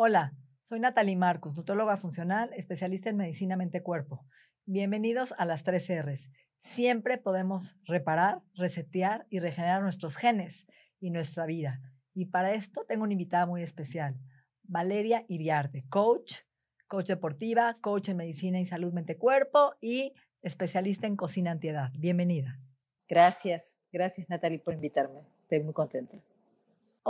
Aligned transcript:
Hola, 0.00 0.32
soy 0.58 0.78
Natalie 0.78 1.16
Marcos, 1.16 1.56
nutróloga 1.56 1.96
funcional, 1.96 2.52
especialista 2.54 3.10
en 3.10 3.16
medicina 3.16 3.56
mente-cuerpo. 3.56 4.24
Bienvenidos 4.64 5.34
a 5.38 5.44
las 5.44 5.64
3 5.64 6.04
R's. 6.04 6.30
Siempre 6.60 7.18
podemos 7.18 7.74
reparar, 7.84 8.40
resetear 8.54 9.26
y 9.28 9.40
regenerar 9.40 9.82
nuestros 9.82 10.14
genes 10.14 10.68
y 11.00 11.10
nuestra 11.10 11.46
vida. 11.46 11.80
Y 12.14 12.26
para 12.26 12.52
esto 12.52 12.84
tengo 12.86 13.02
una 13.02 13.14
invitada 13.14 13.44
muy 13.46 13.60
especial, 13.60 14.16
Valeria 14.62 15.24
Iriarte, 15.26 15.84
coach, 15.88 16.42
coach 16.86 17.08
deportiva, 17.08 17.76
coach 17.80 18.10
en 18.10 18.18
medicina 18.18 18.60
y 18.60 18.66
salud 18.66 18.92
mente-cuerpo 18.92 19.74
y 19.80 20.12
especialista 20.42 21.08
en 21.08 21.16
cocina 21.16 21.50
antiedad. 21.50 21.90
Bienvenida. 21.98 22.60
Gracias, 23.08 23.76
gracias 23.90 24.30
Natalie 24.30 24.60
por 24.60 24.74
invitarme. 24.74 25.22
Estoy 25.42 25.64
muy 25.64 25.74
contenta. 25.74 26.22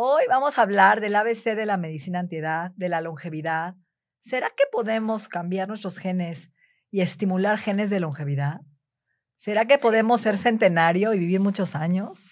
Hoy 0.01 0.23
vamos 0.29 0.59
a 0.59 0.63
hablar 0.63 1.01
del 1.01 1.17
ABC 1.17 1.57
de 1.57 1.67
la 1.67 1.77
medicina 1.77 2.21
antiedad, 2.21 2.71
de 2.77 2.89
la 2.89 3.01
longevidad. 3.01 3.75
¿Será 4.21 4.51
que 4.51 4.63
podemos 4.71 5.27
cambiar 5.27 5.67
nuestros 5.67 5.99
genes 5.99 6.53
y 6.93 7.01
estimular 7.01 7.59
genes 7.59 7.91
de 7.91 7.99
longevidad? 7.99 8.61
¿Será 9.37 9.65
que 9.65 9.77
podemos 9.77 10.21
ser 10.21 10.39
centenario 10.39 11.15
y 11.15 11.19
vivir 11.19 11.41
muchos 11.41 11.75
años? 11.75 12.29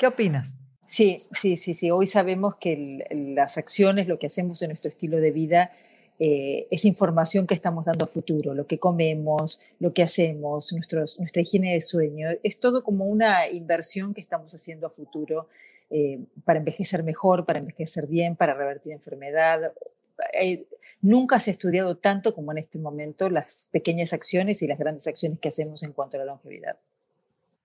¿Qué 0.00 0.08
opinas? 0.08 0.54
Sí, 0.88 1.20
sí, 1.30 1.56
sí, 1.56 1.74
sí. 1.74 1.92
Hoy 1.92 2.08
sabemos 2.08 2.56
que 2.56 3.06
las 3.12 3.56
acciones, 3.56 4.08
lo 4.08 4.18
que 4.18 4.26
hacemos 4.26 4.62
en 4.62 4.70
nuestro 4.70 4.88
estilo 4.88 5.20
de 5.20 5.30
vida, 5.30 5.70
eh, 6.18 6.66
es 6.72 6.84
información 6.84 7.46
que 7.46 7.54
estamos 7.54 7.84
dando 7.84 8.06
a 8.06 8.08
futuro. 8.08 8.52
Lo 8.52 8.66
que 8.66 8.80
comemos, 8.80 9.60
lo 9.78 9.94
que 9.94 10.02
hacemos, 10.02 10.72
nuestros, 10.72 11.20
nuestra 11.20 11.40
higiene 11.40 11.74
de 11.74 11.80
sueño, 11.80 12.30
es 12.42 12.58
todo 12.58 12.82
como 12.82 13.04
una 13.04 13.48
inversión 13.48 14.12
que 14.12 14.20
estamos 14.20 14.52
haciendo 14.52 14.88
a 14.88 14.90
futuro 14.90 15.46
eh, 15.92 16.24
para 16.44 16.58
envejecer 16.58 17.02
mejor, 17.02 17.44
para 17.44 17.58
envejecer 17.58 18.06
bien, 18.06 18.34
para 18.34 18.54
revertir 18.54 18.92
enfermedad. 18.92 19.72
Eh, 20.32 20.66
nunca 21.02 21.38
se 21.38 21.50
ha 21.50 21.52
estudiado 21.52 21.96
tanto 21.96 22.34
como 22.34 22.52
en 22.52 22.58
este 22.58 22.78
momento 22.78 23.28
las 23.28 23.68
pequeñas 23.70 24.12
acciones 24.12 24.62
y 24.62 24.66
las 24.66 24.78
grandes 24.78 25.06
acciones 25.06 25.38
que 25.38 25.48
hacemos 25.48 25.82
en 25.82 25.92
cuanto 25.92 26.16
a 26.16 26.20
la 26.20 26.26
longevidad. 26.26 26.78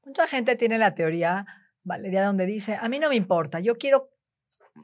Mucha 0.05 0.27
gente 0.27 0.55
tiene 0.55 0.77
la 0.77 0.93
teoría, 0.93 1.45
Valeria, 1.83 2.25
donde 2.25 2.45
dice, 2.45 2.77
a 2.79 2.89
mí 2.89 2.99
no 2.99 3.09
me 3.09 3.15
importa, 3.15 3.59
yo 3.59 3.77
quiero 3.77 4.09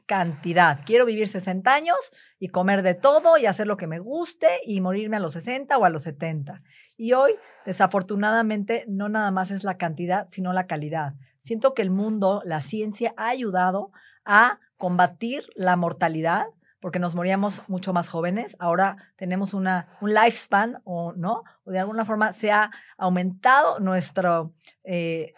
cantidad, 0.06 0.80
quiero 0.84 1.06
vivir 1.06 1.28
60 1.28 1.72
años 1.72 1.96
y 2.38 2.48
comer 2.48 2.82
de 2.82 2.94
todo 2.94 3.38
y 3.38 3.46
hacer 3.46 3.66
lo 3.66 3.76
que 3.76 3.86
me 3.86 3.98
guste 3.98 4.48
y 4.64 4.80
morirme 4.80 5.16
a 5.16 5.20
los 5.20 5.34
60 5.34 5.76
o 5.76 5.84
a 5.84 5.90
los 5.90 6.02
70. 6.02 6.62
Y 6.96 7.12
hoy, 7.12 7.32
desafortunadamente, 7.66 8.84
no 8.88 9.08
nada 9.08 9.30
más 9.30 9.50
es 9.50 9.64
la 9.64 9.76
cantidad, 9.76 10.28
sino 10.30 10.52
la 10.52 10.66
calidad. 10.66 11.14
Siento 11.44 11.74
que 11.74 11.82
el 11.82 11.90
mundo, 11.90 12.40
la 12.46 12.62
ciencia 12.62 13.12
ha 13.18 13.28
ayudado 13.28 13.92
a 14.24 14.60
combatir 14.78 15.44
la 15.54 15.76
mortalidad, 15.76 16.46
porque 16.80 16.98
nos 16.98 17.14
moríamos 17.14 17.60
mucho 17.68 17.92
más 17.92 18.08
jóvenes. 18.08 18.56
Ahora 18.58 18.96
tenemos 19.16 19.52
una, 19.52 19.94
un 20.00 20.14
lifespan, 20.14 20.80
o 20.84 21.12
no, 21.12 21.42
o 21.64 21.70
de 21.70 21.80
alguna 21.80 22.06
forma 22.06 22.32
se 22.32 22.50
ha 22.50 22.70
aumentado 22.96 23.78
nuestra 23.78 24.48
eh, 24.84 25.34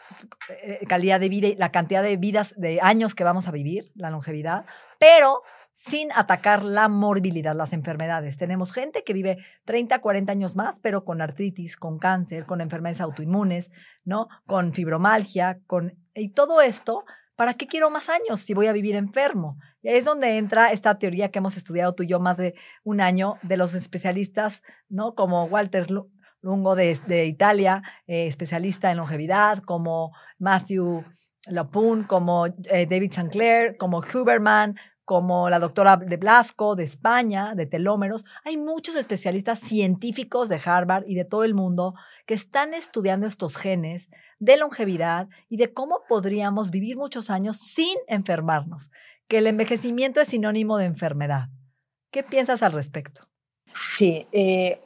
eh, 0.49 0.87
calidad 0.89 1.19
de 1.19 1.29
vida 1.29 1.49
y 1.49 1.57
la 1.57 1.73
cantidad 1.73 2.05
de 2.05 2.17
vidas, 2.17 2.55
de 2.57 2.81
años 2.81 3.17
que 3.17 3.25
vamos 3.25 3.49
a 3.49 3.51
vivir, 3.51 3.87
la 3.97 4.11
longevidad, 4.11 4.65
pero 5.01 5.43
sin 5.77 6.09
atacar 6.15 6.65
la 6.65 6.89
morbilidad, 6.89 7.55
las 7.55 7.75
enfermedades. 7.75 8.39
Tenemos 8.39 8.73
gente 8.73 9.05
que 9.05 9.13
vive 9.13 9.37
30, 9.67 9.99
40 9.99 10.33
años 10.33 10.57
más, 10.57 10.81
pero 10.81 11.05
con 11.05 11.21
artritis, 11.21 11.77
con 11.77 11.99
cáncer, 11.99 12.47
con 12.47 12.63
enfermedades 12.63 13.03
autoinmunes, 13.03 13.71
¿no? 14.03 14.27
Con 14.47 14.73
fibromalgia, 14.73 15.61
con 15.67 15.93
y 16.15 16.31
todo 16.31 16.63
esto, 16.63 17.05
¿para 17.37 17.53
qué 17.53 17.67
quiero 17.67 17.91
más 17.91 18.09
años 18.09 18.41
si 18.41 18.55
voy 18.55 18.69
a 18.69 18.73
vivir 18.73 18.97
enfermo? 18.97 19.59
Es 19.83 20.07
donde 20.07 20.39
entra 20.39 20.73
esta 20.73 20.99
teoría 20.99 21.31
que 21.31 21.41
hemos 21.41 21.59
estudiado 21.59 21.95
tú 21.95 22.05
y 22.05 22.07
yo 22.07 22.21
más 22.21 22.39
de 22.39 22.55
un 22.83 23.03
año 23.03 23.37
de 23.43 23.59
los 23.59 23.75
especialistas, 23.75 24.63
¿no? 24.89 25.15
Como 25.15 25.45
Walter 25.45 25.89
Lungo 26.41 26.75
de, 26.75 27.27
Italia, 27.27 27.83
eh, 28.07 28.27
especialista 28.27 28.91
en 28.91 28.97
longevidad, 28.97 29.59
como 29.59 30.13
Matthew 30.39 31.05
Lapun, 31.51 32.05
como 32.05 32.47
eh, 32.47 32.87
David 32.89 33.13
Sinclair, 33.13 33.77
como 33.77 33.99
Huberman, 33.99 34.77
como 35.07 35.49
la 35.49 35.61
doctora 35.61 35.97
de 35.97 36.17
Blasco 36.17 36.75
de 36.75 36.83
España, 36.83 37.55
de 37.55 37.65
telómeros. 37.65 38.25
Hay 38.45 38.57
muchos 38.57 38.97
especialistas 38.97 39.61
científicos 39.61 40.49
de 40.49 40.61
Harvard 40.63 41.05
y 41.07 41.15
de 41.15 41.25
todo 41.25 41.45
el 41.45 41.55
mundo 41.55 41.95
que 42.27 42.35
están 42.35 42.75
estudiando 42.75 43.25
estos 43.25 43.57
genes 43.57 44.11
de 44.41 44.57
longevidad 44.57 45.29
y 45.49 45.59
de 45.59 45.73
cómo 45.73 46.01
podríamos 46.09 46.73
vivir 46.73 46.97
muchos 46.97 47.31
años 47.31 47.57
sin 47.57 47.97
enfermarnos, 48.09 48.91
que 49.29 49.39
el 49.39 49.47
envejecimiento 49.47 50.21
es 50.21 50.29
sinónimo 50.29 50.77
de 50.77 50.87
enfermedad. 50.87 51.51
¿Qué 52.11 52.25
piensas 52.25 52.65
al 52.65 52.73
respecto? 52.73 53.29
Sí, 53.89 54.27
eh, 54.33 54.81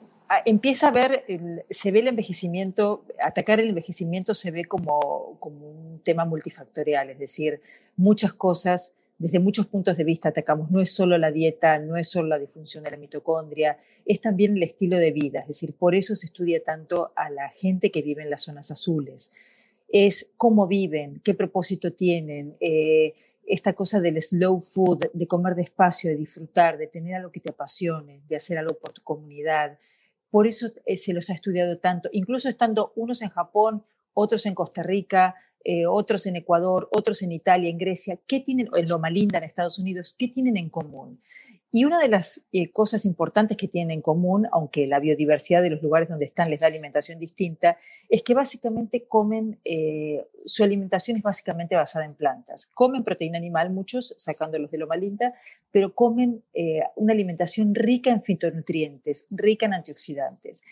empieza 0.44 0.88
a 0.88 0.90
ver, 0.90 1.24
se 1.70 1.92
ve 1.92 2.00
el 2.00 2.08
envejecimiento, 2.08 3.06
atacar 3.24 3.58
el 3.58 3.70
envejecimiento 3.70 4.34
se 4.34 4.50
ve 4.50 4.66
como, 4.66 5.38
como 5.40 5.66
un 5.66 6.02
tema 6.04 6.26
multifactorial, 6.26 7.08
es 7.08 7.18
decir, 7.18 7.62
muchas 7.96 8.34
cosas 8.34 8.92
desde 9.20 9.38
muchos 9.38 9.66
puntos 9.66 9.98
de 9.98 10.04
vista 10.04 10.30
atacamos. 10.30 10.70
No 10.70 10.80
es 10.80 10.94
solo 10.94 11.18
la 11.18 11.30
dieta, 11.30 11.78
no 11.78 11.98
es 11.98 12.08
solo 12.08 12.28
la 12.28 12.38
disfunción 12.38 12.82
de 12.82 12.90
la 12.90 12.96
mitocondria, 12.96 13.78
es 14.06 14.22
también 14.22 14.56
el 14.56 14.62
estilo 14.62 14.96
de 14.96 15.12
vida. 15.12 15.40
Es 15.40 15.48
decir, 15.48 15.74
por 15.74 15.94
eso 15.94 16.16
se 16.16 16.24
estudia 16.24 16.64
tanto 16.64 17.12
a 17.14 17.28
la 17.28 17.50
gente 17.50 17.90
que 17.90 18.00
vive 18.00 18.22
en 18.22 18.30
las 18.30 18.44
zonas 18.44 18.70
azules. 18.70 19.30
Es 19.88 20.30
cómo 20.38 20.66
viven, 20.66 21.20
qué 21.22 21.34
propósito 21.34 21.92
tienen, 21.92 22.56
eh, 22.60 23.12
esta 23.44 23.74
cosa 23.74 24.00
del 24.00 24.22
slow 24.22 24.58
food, 24.62 25.10
de 25.12 25.26
comer 25.26 25.54
despacio, 25.54 26.10
de 26.10 26.16
disfrutar, 26.16 26.78
de 26.78 26.86
tener 26.86 27.16
algo 27.16 27.30
que 27.30 27.40
te 27.40 27.50
apasione, 27.50 28.22
de 28.26 28.36
hacer 28.36 28.56
algo 28.56 28.78
por 28.78 28.94
tu 28.94 29.02
comunidad. 29.02 29.78
Por 30.30 30.46
eso 30.46 30.68
eh, 30.86 30.96
se 30.96 31.12
los 31.12 31.28
ha 31.28 31.34
estudiado 31.34 31.76
tanto, 31.76 32.08
incluso 32.12 32.48
estando 32.48 32.94
unos 32.96 33.20
en 33.20 33.28
Japón, 33.28 33.84
otros 34.14 34.46
en 34.46 34.54
Costa 34.54 34.82
Rica, 34.82 35.34
eh, 35.62 35.86
otros 35.86 36.26
en 36.26 36.36
Ecuador, 36.36 36.88
otros 36.92 37.22
en 37.22 37.32
Italia, 37.32 37.68
en 37.68 37.78
Grecia, 37.78 38.18
¿qué 38.26 38.40
tienen, 38.40 38.68
en 38.74 38.88
Loma 38.88 39.10
Linda, 39.10 39.38
en 39.38 39.44
Estados 39.44 39.78
Unidos, 39.78 40.14
qué 40.18 40.28
tienen 40.28 40.56
en 40.56 40.70
común? 40.70 41.20
Y 41.72 41.84
una 41.84 42.00
de 42.00 42.08
las 42.08 42.46
eh, 42.50 42.72
cosas 42.72 43.04
importantes 43.04 43.56
que 43.56 43.68
tienen 43.68 43.92
en 43.92 44.00
común, 44.00 44.48
aunque 44.50 44.88
la 44.88 44.98
biodiversidad 44.98 45.62
de 45.62 45.70
los 45.70 45.82
lugares 45.82 46.08
donde 46.08 46.24
están 46.24 46.50
les 46.50 46.60
da 46.60 46.66
alimentación 46.66 47.20
distinta, 47.20 47.76
es 48.08 48.22
que 48.22 48.34
básicamente 48.34 49.04
comen, 49.06 49.60
eh, 49.64 50.26
su 50.44 50.64
alimentación 50.64 51.18
es 51.18 51.22
básicamente 51.22 51.76
basada 51.76 52.06
en 52.06 52.14
plantas. 52.14 52.66
Comen 52.66 53.04
proteína 53.04 53.38
animal, 53.38 53.70
muchos, 53.70 54.14
sacándolos 54.16 54.72
de 54.72 54.78
Loma 54.78 54.96
Linda, 54.96 55.34
pero 55.70 55.94
comen 55.94 56.42
una 56.96 57.12
alimentación 57.12 57.74
rica 57.76 58.10
en 58.10 58.22
fitonutrientes, 58.22 59.26
rica 59.30 59.66
en 59.66 59.74
antioxidantes. 59.74 60.62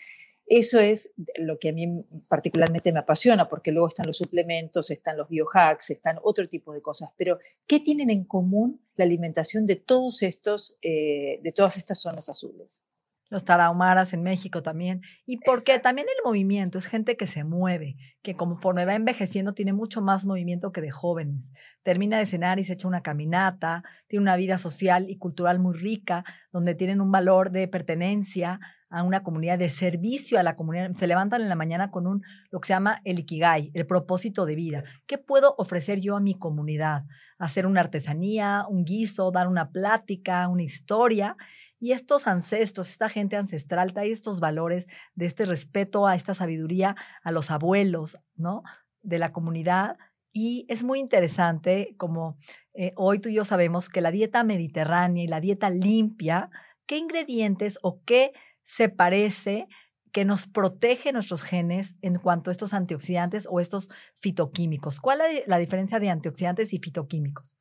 Eso 0.51 0.79
es 0.79 1.11
lo 1.35 1.59
que 1.59 1.69
a 1.69 1.73
mí 1.73 2.03
particularmente 2.27 2.91
me 2.91 2.97
apasiona, 2.97 3.47
porque 3.47 3.71
luego 3.71 3.87
están 3.87 4.07
los 4.07 4.17
suplementos, 4.17 4.89
están 4.89 5.15
los 5.15 5.29
biohacks, 5.29 5.91
están 5.91 6.17
otro 6.23 6.49
tipo 6.49 6.73
de 6.73 6.81
cosas. 6.81 7.11
Pero, 7.17 7.37
¿qué 7.67 7.79
tienen 7.79 8.09
en 8.09 8.23
común 8.23 8.81
la 8.95 9.05
alimentación 9.05 9.67
de 9.67 9.75
todos 9.75 10.23
estos, 10.23 10.75
eh, 10.81 11.39
de 11.43 11.51
todas 11.51 11.77
estas 11.77 12.01
zonas 12.01 12.29
azules? 12.29 12.81
Los 13.29 13.45
tarahumaras 13.45 14.11
en 14.13 14.23
México 14.23 14.63
también. 14.63 15.01
Y 15.27 15.37
porque 15.37 15.77
también 15.77 16.07
el 16.07 16.23
movimiento 16.25 16.79
es 16.79 16.87
gente 16.87 17.15
que 17.15 17.27
se 17.27 17.43
mueve, 17.43 17.95
que 18.23 18.35
conforme 18.35 18.85
va 18.85 18.95
envejeciendo 18.95 19.53
tiene 19.53 19.71
mucho 19.71 20.01
más 20.01 20.25
movimiento 20.25 20.71
que 20.71 20.81
de 20.81 20.89
jóvenes. 20.89 21.53
Termina 21.83 22.17
de 22.17 22.25
cenar 22.25 22.57
y 22.57 22.65
se 22.65 22.73
echa 22.73 22.87
una 22.87 23.03
caminata, 23.03 23.83
tiene 24.07 24.23
una 24.23 24.35
vida 24.35 24.57
social 24.57 25.05
y 25.11 25.19
cultural 25.19 25.59
muy 25.59 25.75
rica, 25.77 26.25
donde 26.51 26.73
tienen 26.73 27.01
un 27.01 27.11
valor 27.11 27.51
de 27.51 27.67
pertenencia, 27.67 28.59
a 28.89 29.03
una 29.03 29.23
comunidad, 29.23 29.59
de 29.59 29.69
servicio 29.69 30.39
a 30.39 30.43
la 30.43 30.55
comunidad. 30.55 30.91
Se 30.93 31.07
levantan 31.07 31.41
en 31.41 31.49
la 31.49 31.55
mañana 31.55 31.91
con 31.91 32.07
un, 32.07 32.23
lo 32.49 32.59
que 32.59 32.67
se 32.67 32.73
llama 32.73 33.01
el 33.05 33.19
ikigai, 33.19 33.71
el 33.73 33.85
propósito 33.85 34.45
de 34.45 34.55
vida. 34.55 34.83
¿Qué 35.05 35.17
puedo 35.17 35.55
ofrecer 35.57 35.99
yo 35.99 36.17
a 36.17 36.19
mi 36.19 36.33
comunidad? 36.33 37.05
Hacer 37.37 37.67
una 37.67 37.81
artesanía, 37.81 38.65
un 38.67 38.85
guiso, 38.85 39.31
dar 39.31 39.47
una 39.47 39.71
plática, 39.71 40.47
una 40.47 40.63
historia. 40.63 41.37
Y 41.79 41.91
estos 41.91 42.27
ancestros, 42.27 42.89
esta 42.89 43.09
gente 43.09 43.37
ancestral, 43.37 43.93
trae 43.93 44.11
estos 44.11 44.39
valores 44.39 44.87
de 45.13 45.25
este 45.27 45.45
respeto 45.45 46.07
a 46.07 46.15
esta 46.15 46.33
sabiduría, 46.33 46.95
a 47.23 47.31
los 47.31 47.51
abuelos, 47.51 48.17
¿no? 48.35 48.63
De 49.01 49.19
la 49.19 49.31
comunidad. 49.31 49.97
Y 50.31 50.65
es 50.67 50.83
muy 50.83 50.99
interesante, 50.99 51.95
como 51.97 52.37
eh, 52.73 52.93
hoy 52.95 53.19
tú 53.19 53.29
y 53.29 53.35
yo 53.35 53.45
sabemos 53.45 53.89
que 53.89 54.01
la 54.01 54.11
dieta 54.11 54.43
mediterránea 54.43 55.23
y 55.23 55.27
la 55.27 55.41
dieta 55.41 55.69
limpia, 55.69 56.49
¿qué 56.85 56.97
ingredientes 56.97 57.79
o 57.81 58.01
qué 58.03 58.33
se 58.69 58.87
parece 58.87 59.67
que 60.11 60.25
nos 60.25 60.47
protege 60.47 61.11
nuestros 61.11 61.41
genes 61.41 61.95
en 62.03 62.19
cuanto 62.19 62.51
a 62.51 62.53
estos 62.53 62.75
antioxidantes 62.75 63.47
o 63.49 63.59
estos 63.59 63.89
fitoquímicos? 64.13 65.01
¿Cuál 65.01 65.21
es 65.21 65.47
la 65.47 65.57
diferencia 65.57 65.99
de 65.99 66.11
antioxidantes 66.11 66.71
y 66.71 66.77
fitoquímicos? 66.77 67.57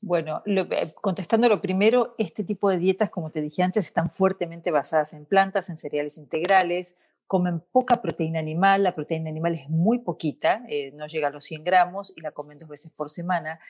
Bueno, 0.00 0.40
lo, 0.46 0.64
contestando 1.02 1.50
lo 1.50 1.60
primero, 1.60 2.12
este 2.16 2.44
tipo 2.44 2.70
de 2.70 2.78
dietas, 2.78 3.10
como 3.10 3.30
te 3.30 3.42
dije 3.42 3.62
antes, 3.62 3.84
están 3.84 4.10
fuertemente 4.10 4.70
basadas 4.70 5.12
en 5.12 5.26
plantas, 5.26 5.68
en 5.68 5.76
cereales 5.76 6.16
integrales, 6.16 6.96
comen 7.26 7.60
poca 7.60 8.00
proteína 8.00 8.38
animal, 8.38 8.84
la 8.84 8.94
proteína 8.94 9.28
animal 9.28 9.54
es 9.54 9.68
muy 9.68 9.98
poquita, 9.98 10.62
eh, 10.70 10.92
no 10.94 11.06
llega 11.08 11.28
a 11.28 11.30
los 11.30 11.44
100 11.44 11.62
gramos 11.62 12.14
y 12.16 12.22
la 12.22 12.30
comen 12.30 12.58
dos 12.58 12.70
veces 12.70 12.90
por 12.90 13.10
semana. 13.10 13.60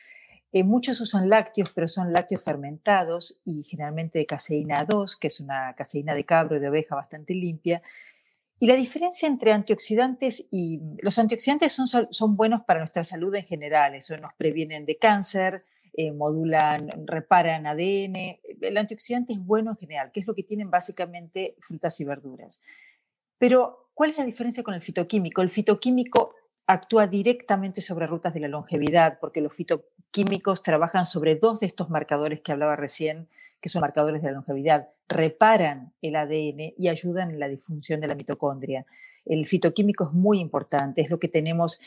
Eh, 0.52 0.64
muchos 0.64 1.00
usan 1.00 1.28
lácteos, 1.28 1.70
pero 1.74 1.88
son 1.88 2.12
lácteos 2.12 2.42
fermentados 2.42 3.40
y 3.44 3.62
generalmente 3.62 4.18
de 4.18 4.26
caseína 4.26 4.84
2, 4.84 5.16
que 5.16 5.26
es 5.26 5.40
una 5.40 5.74
caseína 5.74 6.14
de 6.14 6.24
cabro 6.24 6.56
y 6.56 6.60
de 6.60 6.68
oveja 6.68 6.94
bastante 6.94 7.34
limpia. 7.34 7.82
Y 8.58 8.66
la 8.66 8.74
diferencia 8.74 9.28
entre 9.28 9.52
antioxidantes 9.52 10.48
y 10.50 10.80
los 11.00 11.18
antioxidantes 11.18 11.72
son, 11.72 11.86
son 11.86 12.36
buenos 12.36 12.62
para 12.62 12.80
nuestra 12.80 13.04
salud 13.04 13.34
en 13.34 13.44
general, 13.44 13.94
eso 13.94 14.16
nos 14.16 14.32
previenen 14.34 14.84
de 14.84 14.96
cáncer, 14.96 15.54
eh, 16.00 16.14
modulan, 16.14 16.90
reparan 17.06 17.66
ADN. 17.66 18.40
El 18.60 18.76
antioxidante 18.76 19.32
es 19.32 19.40
bueno 19.40 19.72
en 19.72 19.76
general, 19.76 20.12
que 20.12 20.20
es 20.20 20.26
lo 20.26 20.34
que 20.34 20.44
tienen 20.44 20.70
básicamente 20.70 21.56
frutas 21.60 21.98
y 22.00 22.04
verduras. 22.04 22.60
Pero, 23.36 23.90
¿cuál 23.94 24.10
es 24.10 24.18
la 24.18 24.24
diferencia 24.24 24.62
con 24.62 24.74
el 24.74 24.80
fitoquímico? 24.80 25.42
El 25.42 25.50
fitoquímico 25.50 26.34
actúa 26.68 27.06
directamente 27.06 27.80
sobre 27.80 28.06
rutas 28.06 28.32
de 28.32 28.40
la 28.40 28.46
longevidad, 28.48 29.18
porque 29.20 29.40
los 29.40 29.54
fitoquímicos 30.08 30.62
trabajan 30.62 31.06
sobre 31.06 31.36
dos 31.36 31.60
de 31.60 31.66
estos 31.66 31.90
marcadores 31.90 32.40
que 32.40 32.52
hablaba 32.52 32.76
recién, 32.76 33.28
que 33.60 33.68
son 33.68 33.80
marcadores 33.80 34.22
de 34.22 34.28
la 34.28 34.34
longevidad, 34.34 34.88
reparan 35.08 35.92
el 36.02 36.16
ADN 36.16 36.74
y 36.76 36.88
ayudan 36.88 37.30
en 37.30 37.40
la 37.40 37.48
disfunción 37.48 38.00
de 38.00 38.08
la 38.08 38.14
mitocondria. 38.14 38.86
El 39.24 39.46
fitoquímico 39.46 40.04
es 40.04 40.12
muy 40.12 40.40
importante, 40.40 41.02
es 41.02 41.10
lo 41.10 41.18
que 41.18 41.28
tenemos. 41.28 41.80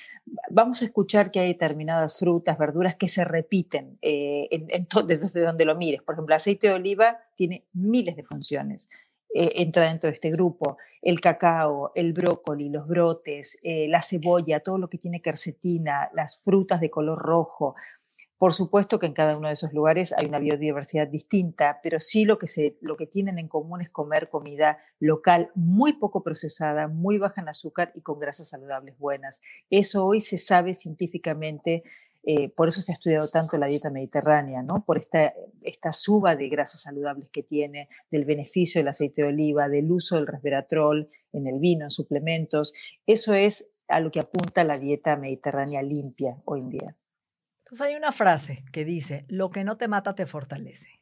Vamos 0.50 0.82
a 0.82 0.86
escuchar 0.86 1.32
que 1.32 1.40
hay 1.40 1.48
determinadas 1.54 2.20
frutas, 2.20 2.58
verduras 2.58 2.96
que 2.98 3.08
se 3.08 3.24
repiten 3.26 3.98
eh, 4.02 4.48
en, 4.52 4.88
desde 5.08 5.42
donde 5.42 5.66
lo 5.66 5.76
mires. 5.76 6.04
Por 6.04 6.14
ejemplo, 6.14 6.34
el 6.34 6.38
aceite 6.38 6.68
de 6.68 6.74
oliva 6.74 7.18
tiene 7.36 7.66
miles 7.74 8.16
de 8.16 8.24
funciones. 8.24 8.90
Eh, 9.34 9.62
entra 9.62 9.86
dentro 9.90 10.10
de 10.10 10.14
este 10.14 10.30
grupo. 10.30 10.78
El 11.02 11.22
cacao, 11.22 11.92
el 11.96 12.14
brócoli, 12.14 12.70
los 12.70 12.88
brotes, 12.88 13.60
eh, 13.64 13.88
la 13.88 14.02
cebolla, 14.02 14.60
todo 14.60 14.78
lo 14.78 14.90
que 14.90 14.98
tiene 14.98 15.22
quercetina, 15.22 16.10
las 16.14 16.38
frutas 16.38 16.82
de 16.82 16.92
color 16.92 17.18
rojo. 17.18 17.76
Por 18.42 18.54
supuesto 18.56 18.98
que 18.98 19.06
en 19.06 19.14
cada 19.14 19.38
uno 19.38 19.50
de 19.50 19.54
esos 19.54 19.72
lugares 19.72 20.16
hay 20.18 20.26
una 20.26 20.40
biodiversidad 20.40 21.08
distinta, 21.08 21.80
pero 21.84 22.00
sí 22.00 22.26
lo 22.26 22.40
que, 22.40 22.48
se, 22.48 22.76
lo 22.82 22.98
que 22.98 23.06
tienen 23.06 23.38
en 23.38 23.48
común 23.48 23.82
es 23.82 23.92
comer 23.92 24.30
comida 24.30 24.80
local 24.98 25.52
muy 25.54 25.94
poco 25.94 26.24
procesada, 26.24 26.88
muy 26.88 27.20
baja 27.20 27.42
en 27.42 27.50
azúcar 27.50 27.92
y 27.94 28.02
con 28.02 28.18
grasas 28.18 28.50
saludables 28.50 28.98
buenas. 28.98 29.42
Eso 29.70 30.08
hoy 30.08 30.22
se 30.22 30.40
sabe 30.40 30.74
científicamente 30.74 31.84
eh, 32.24 32.50
por 32.50 32.68
eso 32.68 32.82
se 32.82 32.92
ha 32.92 32.96
estudiado 32.96 33.28
tanto 33.28 33.58
la 33.58 33.68
dieta 33.68 33.92
mediterránea, 33.92 34.64
¿no? 34.64 34.84
por 34.86 34.98
esta, 34.98 35.36
esta 35.62 35.94
suba 35.94 36.36
de 36.36 36.50
grasas 36.50 36.82
saludables 36.82 37.30
que 37.30 37.44
tiene, 37.44 37.90
del 38.10 38.26
beneficio 38.26 38.80
del 38.80 38.88
aceite 38.88 39.22
de 39.22 39.28
oliva, 39.28 39.70
del 39.70 39.92
uso 39.92 40.16
del 40.16 40.26
resveratrol 40.26 41.12
en 41.32 41.46
el 41.46 41.60
vino, 41.60 41.86
en 41.86 41.92
suplementos. 41.92 42.74
Eso 43.06 43.36
es 43.36 43.68
a 43.88 44.00
lo 44.00 44.10
que 44.10 44.20
apunta 44.20 44.64
la 44.64 44.80
dieta 44.80 45.16
mediterránea 45.16 45.84
limpia 45.84 46.42
hoy 46.46 46.62
en 46.62 46.70
día. 46.72 46.98
Entonces 47.72 47.88
hay 47.88 47.96
una 47.96 48.12
frase 48.12 48.66
que 48.74 48.84
dice, 48.84 49.24
lo 49.30 49.50
que 49.50 49.64
no 49.64 49.78
te 49.78 49.88
mata 49.88 50.14
te 50.14 50.26
fortalece. 50.26 51.02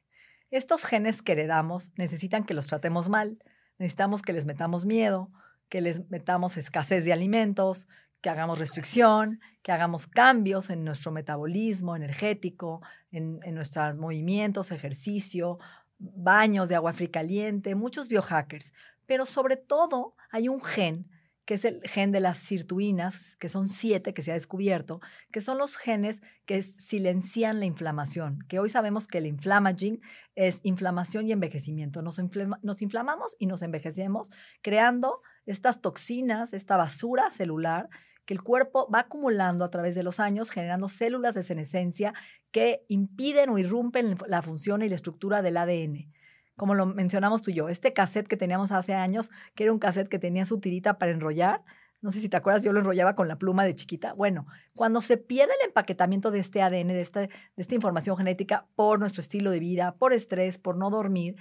Estos 0.51 0.86
genes 0.86 1.24
que 1.24 1.31
heredamos 1.31 1.89
necesitan 1.95 2.44
que 2.44 2.54
los 2.54 2.68
tratemos 2.68 3.10
mal, 3.10 3.44
necesitamos 3.80 4.21
que 4.21 4.33
les 4.33 4.45
metamos 4.45 4.86
miedo, 4.86 5.31
que 5.68 5.81
les 5.81 6.07
metamos 6.12 6.57
escasez 6.57 7.06
de 7.06 7.13
alimentos, 7.13 7.88
que 8.21 8.30
hagamos 8.30 8.60
restricción, 8.60 9.39
que 9.63 9.71
hagamos 9.71 10.06
cambios 10.06 10.69
en 10.69 10.83
nuestro 10.83 11.12
metabolismo 11.12 11.95
energético, 11.95 12.83
en, 13.12 13.39
nuestros 13.56 13.95
movimientos, 13.95 14.71
ejercicio, 14.71 15.57
baños 15.98 16.69
de 16.69 16.75
agua 16.75 16.94
fría 16.94 17.10
caliente, 17.10 17.74
muchos 17.74 18.10
biohackers. 18.10 18.74
Pero 19.07 19.25
sobre 19.25 19.57
todo 19.57 20.16
hay 20.30 20.50
un 20.50 20.62
gen, 20.62 21.10
que 21.50 21.56
es 21.56 21.66
el 21.66 21.81
gen 21.84 22.12
de 22.12 22.19
las 22.19 22.38
sirtuinas, 22.38 23.36
que 23.38 23.50
son 23.50 23.69
siete 23.69 24.13
que 24.13 24.22
se 24.22 24.30
ha 24.30 24.36
descubierto, 24.36 25.01
que 25.31 25.42
son 25.42 25.57
los 25.57 25.78
genes 25.78 26.22
que 26.46 26.62
silencian 26.62 27.60
la 27.60 27.66
inflamación, 27.66 28.38
que 28.48 28.60
hoy 28.60 28.69
sabemos 28.69 29.07
que 29.07 29.18
el 29.18 29.25
inflamaging 29.25 30.00
es 30.36 30.60
inflamación 30.62 31.28
y 31.28 31.31
envejecimiento. 31.31 32.04
Nos, 32.04 32.22
nos 32.62 32.81
inflamamos 32.84 33.36
y 33.40 33.48
nos 33.48 33.63
envejecemos 33.63 34.30
creando 34.62 35.24
estas 35.48 35.81
toxinas, 35.81 36.54
esta 36.54 36.78
basura 36.78 37.31
celular 37.31 37.90
que 38.28 38.36
el 38.36 38.44
cuerpo 38.44 38.88
va 38.94 39.00
acumulando 39.00 39.66
a 39.66 39.72
través 39.72 39.95
de 39.95 40.04
los 40.04 40.19
años, 40.19 40.52
generando 40.52 40.88
células 40.88 41.34
de 41.34 41.42
senescencia 41.42 42.13
que 42.52 42.86
impiden 42.90 43.50
o 43.50 43.57
irrumpen 43.57 44.18
la 44.28 44.44
función 44.44 44.84
y 44.84 44.90
la 44.90 44.94
estructura 44.94 45.42
del 45.42 45.57
ADN. 45.57 46.13
Como 46.59 46.75
lo 46.75 46.85
mencionamos 46.85 47.41
tú 47.41 47.51
y 47.51 47.53
yo, 47.53 47.69
este 47.69 47.94
cassette 47.94 48.27
que 48.27 48.35
teníamos 48.35 48.73
hace 48.73 48.94
años, 48.94 49.31
que 49.56 49.63
era 49.63 49.71
un 49.71 49.79
cassette 49.79 50.09
que 50.09 50.19
tenía 50.19 50.44
su 50.44 50.59
tirita 50.59 50.97
para 50.97 51.13
enrollar, 51.13 51.63
no 52.01 52.11
sé 52.11 52.19
si 52.19 52.27
te 52.27 52.35
acuerdas, 52.35 52.63
yo 52.63 52.73
lo 52.73 52.79
enrollaba 52.79 53.15
con 53.15 53.29
la 53.29 53.38
pluma 53.38 53.63
de 53.63 53.75
chiquita. 53.75 54.11
Bueno, 54.17 54.45
cuando 54.75 55.00
se 55.00 55.15
pierde 55.15 55.53
el 55.61 55.67
empaquetamiento 55.67 56.31
de 56.31 56.39
este 56.39 56.61
ADN, 56.61 56.89
de 56.89 57.00
esta, 57.00 57.21
de 57.21 57.29
esta 57.56 57.75
información 57.75 58.17
genética, 58.17 58.67
por 58.75 59.00
nuestro 59.00 59.21
estilo 59.21 59.51
de 59.51 59.59
vida, 59.61 59.95
por 59.95 60.11
estrés, 60.11 60.57
por 60.57 60.75
no 60.75 60.89
dormir, 60.89 61.38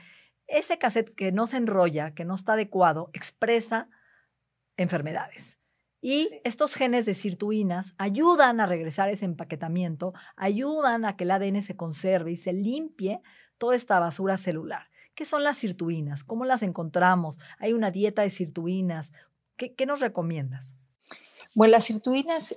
ese 0.47 0.79
cassette 0.79 1.13
que 1.13 1.33
no 1.33 1.49
se 1.49 1.57
enrolla, 1.57 2.15
que 2.15 2.25
no 2.25 2.37
está 2.37 2.53
adecuado, 2.53 3.11
expresa 3.13 3.89
enfermedades. 4.77 5.59
Y 6.01 6.41
estos 6.45 6.75
genes 6.75 7.07
de 7.07 7.15
sirtuinas 7.15 7.95
ayudan 7.99 8.61
a 8.61 8.67
regresar 8.67 9.09
ese 9.09 9.25
empaquetamiento, 9.25 10.13
ayudan 10.37 11.05
a 11.05 11.17
que 11.17 11.25
el 11.25 11.33
ADN 11.33 11.61
se 11.63 11.77
conserve 11.77 12.31
y 12.31 12.37
se 12.37 12.53
limpie 12.53 13.21
toda 13.59 13.75
esta 13.75 13.99
basura 13.99 14.37
celular. 14.37 14.89
¿Qué 15.19 15.25
son 15.25 15.43
las 15.43 15.57
sirtuinas? 15.57 16.23
¿Cómo 16.23 16.45
las 16.45 16.63
encontramos? 16.63 17.41
¿Hay 17.59 17.73
una 17.73 17.91
dieta 17.91 18.23
de 18.23 18.31
sirtuinas? 18.31 19.11
¿Qué, 19.57 19.85
nos 19.85 19.99
recomiendas? 19.99 20.75
Bueno, 21.57 21.73
las 21.73 21.87
sirtuinas 21.87 22.57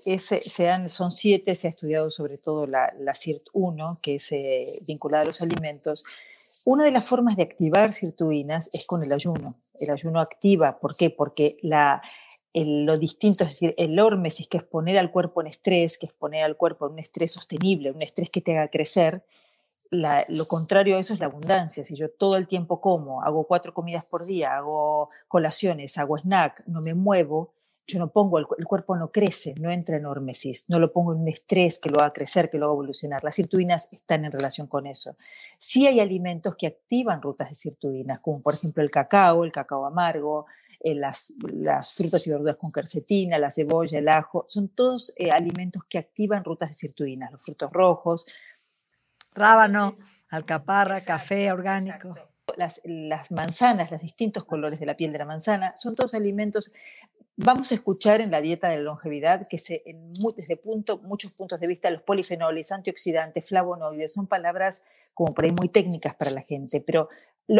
son 0.85 1.09
siete, 1.09 1.55
se 1.55 1.65
ha 1.65 1.71
estudiado 1.71 2.11
sobre 2.11 2.37
todo 2.37 2.67
la, 2.67 2.93
la 2.99 3.13
SIRT1, 3.13 3.99
que 4.01 4.13
es 4.13 4.31
eh, 4.31 4.65
vinculada 4.85 5.23
a 5.23 5.25
los 5.25 5.41
alimentos. 5.41 6.03
Una 6.63 6.83
de 6.83 6.91
las 6.91 7.03
formas 7.03 7.35
de 7.35 7.41
activar 7.41 7.93
sirtuinas 7.93 8.69
es 8.73 8.85
con 8.85 9.03
el 9.03 9.11
ayuno. 9.11 9.55
El 9.79 9.89
ayuno 9.89 10.19
activa, 10.19 10.77
¿por 10.77 10.95
qué? 10.95 11.09
Porque 11.09 11.57
lo 11.63 12.97
distinto, 12.99 13.43
es 13.43 13.53
decir, 13.53 13.73
el 13.77 13.99
hormesis, 13.99 14.47
que 14.47 14.57
es 14.57 14.63
poner 14.63 14.99
al 14.99 15.09
cuerpo 15.09 15.41
en 15.41 15.47
estrés, 15.47 15.97
que 15.97 16.05
es 16.05 16.13
poner 16.13 16.43
al 16.43 16.57
cuerpo 16.57 16.85
en 16.85 16.93
un 16.93 16.99
estrés 16.99 17.31
sostenible, 17.31 17.89
un 17.89 18.03
estrés 18.03 18.29
que 18.29 18.41
te 18.41 18.55
haga 18.55 18.67
crecer, 18.67 19.23
lo 19.91 20.45
contrario 20.47 20.95
a 20.95 20.99
eso 20.99 21.13
es 21.13 21.19
la 21.19 21.25
abundancia. 21.25 21.83
Si 21.83 21.95
yo 21.95 22.09
todo 22.09 22.37
el 22.37 22.47
tiempo 22.47 22.79
como, 22.79 23.21
hago 23.23 23.45
cuatro 23.45 23.73
comidas 23.73 24.05
por 24.05 24.25
día, 24.25 24.55
hago 24.55 25.09
colaciones, 25.27 25.97
hago 25.97 26.17
snack, 26.17 26.63
no 26.67 26.81
me 26.81 26.93
muevo, 26.93 27.53
yo 27.87 27.99
no 27.99 28.09
pongo, 28.09 28.39
el, 28.39 28.45
cuerpo 28.45 28.95
no 28.95 29.11
crece, 29.11 29.53
no 29.59 29.69
entra 29.69 29.97
en 29.97 30.05
hormesis, 30.05 30.65
no 30.69 30.79
lo 30.79 30.93
pongo 30.93 31.13
en 31.13 31.19
un 31.19 31.27
estrés 31.27 31.77
que 31.77 31.89
lo 31.89 31.99
haga 31.99 32.13
crecer, 32.13 32.49
que 32.49 32.57
lo 32.57 32.67
haga 32.67 32.73
evolucionar. 32.73 33.23
Las 33.23 33.35
sirtuinas 33.35 33.91
están 33.91 34.23
en 34.23 34.31
relación 34.31 34.67
con 34.67 34.87
eso. 34.87 35.17
Sí 35.59 35.87
hay 35.87 35.99
alimentos 35.99 36.55
que 36.55 36.67
activan 36.67 37.21
rutas 37.21 37.49
de 37.49 37.55
sirtuinas, 37.55 38.21
como 38.21 38.41
por 38.41 38.53
ejemplo 38.53 38.81
el 38.81 38.91
cacao, 38.91 39.43
el 39.43 39.51
cacao 39.51 39.85
amargo, 39.85 40.45
eh, 40.79 40.95
las, 40.95 41.33
las, 41.41 41.93
frutas 41.93 42.25
y 42.25 42.31
verduras 42.31 42.55
con 42.55 42.71
quercetina, 42.71 43.37
la 43.37 43.51
cebolla, 43.51 43.99
el 43.99 44.07
ajo, 44.07 44.45
son 44.47 44.69
todos 44.69 45.13
eh, 45.17 45.31
alimentos 45.31 45.83
que 45.89 45.97
activan 45.97 46.43
rutas 46.43 46.69
de 46.69 46.75
sirtuinas, 46.75 47.31
los 47.31 47.43
frutos 47.43 47.71
rojos. 47.73 48.25
Rábano, 49.33 49.91
alcaparra, 50.29 51.01
café 51.01 51.51
orgánico. 51.51 52.15
Las, 52.57 52.81
las, 52.83 53.31
manzanas, 53.31 53.91
los 53.91 54.01
distintos 54.01 54.43
colores 54.43 54.79
de 54.79 54.85
la 54.85 54.97
piel 54.97 55.13
de 55.13 55.19
la 55.19 55.25
manzana, 55.25 55.73
son 55.77 55.95
todos 55.95 56.13
alimentos. 56.13 56.73
Vamos 57.37 57.71
a 57.71 57.75
escuchar 57.75 58.19
en 58.19 58.29
la 58.29 58.41
dieta 58.41 58.67
de 58.67 58.77
la 58.77 58.83
longevidad 58.83 59.47
que 59.47 59.57
se, 59.57 59.83
en, 59.85 60.11
desde 60.35 60.57
punto, 60.57 60.99
muchos 60.99 61.37
puntos 61.37 61.61
de 61.61 61.67
vista 61.67 61.89
los 61.89 62.01
polifenoles, 62.01 62.73
antioxidantes, 62.73 63.47
flavonoides, 63.47 64.13
son 64.13 64.27
palabras 64.27 64.83
como 65.13 65.33
por 65.33 65.45
ahí 65.45 65.51
muy 65.51 65.69
técnicas 65.69 66.13
para 66.15 66.31
la 66.31 66.41
gente, 66.41 66.81
pero 66.81 67.07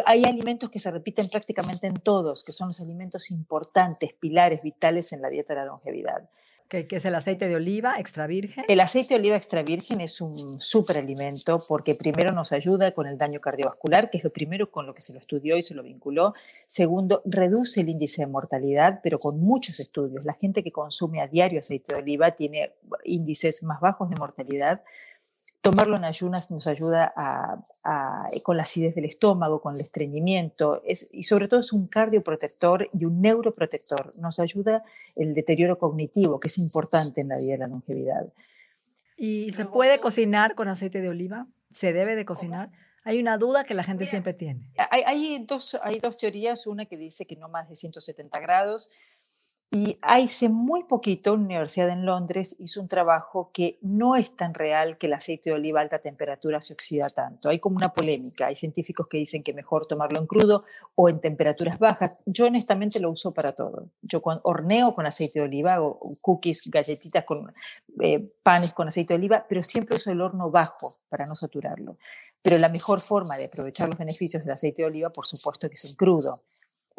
hay 0.06 0.26
alimentos 0.26 0.70
que 0.70 0.80
se 0.80 0.92
repiten 0.92 1.28
prácticamente 1.30 1.88
en 1.88 1.96
todos, 1.96 2.44
que 2.46 2.52
son 2.52 2.68
los 2.70 2.82
alimentos 2.82 3.32
importantes, 3.32 4.14
pilares 4.14 4.62
vitales 4.62 5.14
en 5.14 5.22
la 5.22 5.30
dieta 5.30 5.54
de 5.54 5.62
la 5.62 5.66
longevidad 5.66 6.30
que, 6.72 6.88
es 6.90 7.04
el 7.04 7.16
aceite 7.16 7.50
de 7.50 7.56
oliva 7.58 8.00
extra 8.00 8.28
virgen. 8.28 8.64
El 8.70 8.80
aceite 8.80 9.14
de 9.14 9.20
oliva 9.20 9.36
extra 9.36 9.62
virgen 9.62 10.00
es 10.00 10.22
un 10.22 10.34
superalimento 10.62 11.60
porque 11.68 11.96
primero 11.96 12.32
nos 12.32 12.54
ayuda 12.54 12.94
con 12.94 13.08
el 13.08 13.18
daño 13.18 13.42
cardiovascular, 13.42 14.10
que 14.10 14.18
es 14.18 14.24
lo 14.24 14.32
primero 14.32 14.72
con 14.72 14.86
lo 14.86 14.94
que 14.94 15.02
se 15.02 15.12
lo 15.12 15.20
estudió 15.20 15.58
y 15.58 15.64
se 15.64 15.76
lo 15.76 15.84
vinculó. 15.84 16.34
Segundo, 16.64 17.22
reduce 17.26 17.82
el 17.82 17.90
índice 17.90 18.22
de 18.22 18.32
mortalidad, 18.32 19.02
pero 19.04 19.20
con 19.20 19.42
muchos 19.42 19.82
estudios. 19.82 20.24
La 20.24 20.34
gente 20.34 20.64
que 20.64 20.72
consume 20.72 21.22
a 21.22 21.28
diario 21.28 21.60
aceite 21.60 21.94
de 21.94 22.00
oliva 22.00 22.32
tiene 22.32 22.72
índices 23.04 23.64
más 23.64 23.82
bajos 23.82 24.10
de 24.10 24.16
mortalidad 24.16 24.82
Tomarlo 25.62 25.96
en 25.96 26.06
ayunas 26.06 26.50
nos 26.50 26.66
ayuda 26.66 27.14
a, 27.16 28.28
con 28.44 28.58
la 28.58 28.64
acidez 28.64 28.96
del 28.96 29.06
estómago, 29.06 29.62
con 29.62 29.76
el 29.76 29.82
estreñimiento, 29.82 30.82
es, 30.86 31.08
y 31.12 31.24
sobre 31.24 31.48
todo 31.48 31.60
es 31.60 31.72
un 31.72 31.88
cardioprotector 31.88 32.90
y 32.94 33.06
un 33.06 33.22
neuroprotector. 33.22 34.12
Nos 34.20 34.40
ayuda 34.40 34.84
el 35.16 35.36
deterioro 35.36 35.78
cognitivo, 35.78 36.40
que 36.40 36.48
es 36.48 36.58
importante 36.58 37.22
en 37.22 37.28
la 37.28 37.38
vida 37.38 37.52
de 37.52 37.58
la 37.60 37.68
longevidad. 37.68 38.34
¿Y 39.18 39.52
se 39.52 39.66
puede 39.66 40.00
cocinar 40.00 40.56
con 40.56 40.68
aceite 40.68 41.00
de 41.00 41.10
oliva? 41.10 41.46
¿Se 41.70 41.94
debe 41.94 42.16
de 42.16 42.26
cocinar? 42.26 42.72
Hay 43.04 43.20
una 43.20 43.38
duda 43.38 43.64
que 43.64 43.76
la 43.76 43.84
gente 43.84 44.08
siempre 44.08 44.34
tiene. 44.34 44.66
Hay, 44.90 45.04
hay, 45.06 45.46
dos, 45.48 45.78
hay 45.84 46.00
dos 46.00 46.18
teorías, 46.18 46.66
una 46.66 46.86
que 46.86 46.98
dice 46.98 47.26
que 47.26 47.36
no 47.36 47.50
más 47.50 47.70
de 47.70 47.76
170 47.76 48.40
grados, 48.40 48.90
y 49.74 49.98
hace 50.02 50.50
muy 50.50 50.84
poquito, 50.84 51.34
una 51.34 51.46
universidad 51.46 51.88
en 51.92 52.06
Londres 52.06 52.58
hizo 52.60 52.82
un 52.82 52.90
trabajo 52.90 53.52
que 53.54 53.80
no 53.82 54.18
es 54.18 54.36
tan 54.36 54.54
real 54.54 54.98
que 54.98 55.08
el 55.08 55.14
aceite 55.14 55.50
de 55.50 55.56
oliva 55.56 55.80
a 55.80 55.84
alta 55.84 56.00
temperatura 56.00 56.62
se 56.62 56.74
oxida 56.74 57.08
tanto. 57.10 57.48
Hay 57.48 57.60
como 57.60 57.78
una 57.78 57.94
polémica. 57.94 58.48
Hay 58.48 58.56
científicos 58.56 59.08
que 59.08 59.18
dicen 59.18 59.44
que 59.44 59.54
mejor 59.54 59.86
tomarlo 59.86 60.20
en 60.20 60.28
crudo 60.28 60.66
o 60.96 61.08
en 61.08 61.22
temperaturas 61.22 61.80
bajas. 61.80 62.22
Yo 62.26 62.48
honestamente 62.48 63.00
lo 63.00 63.12
uso 63.12 63.32
para 63.32 63.54
todo. 63.54 63.88
Yo 64.02 64.22
horneo 64.44 64.94
con 64.94 65.06
aceite 65.06 65.40
de 65.40 65.46
oliva, 65.46 65.76
hago 65.76 66.00
cookies, 66.22 66.70
galletitas 66.70 67.24
con 67.24 67.48
eh, 68.02 68.30
panes 68.44 68.74
con 68.74 68.90
aceite 68.90 69.14
de 69.14 69.20
oliva, 69.20 69.46
pero 69.48 69.64
siempre 69.64 69.96
uso 69.96 70.12
el 70.12 70.20
horno 70.20 70.52
bajo 70.52 70.92
para 71.08 71.26
no 71.26 71.36
saturarlo. 71.36 71.96
Pero 72.44 72.58
la 72.58 72.68
mejor 72.68 73.00
forma 73.00 73.38
de 73.38 73.46
aprovechar 73.46 73.88
los 73.88 73.98
beneficios 73.98 74.44
del 74.44 74.52
aceite 74.52 74.82
de 74.82 74.90
oliva, 74.90 75.12
por 75.12 75.28
supuesto, 75.28 75.68
es 75.68 75.86
en 75.86 75.96
crudo. 75.96 76.42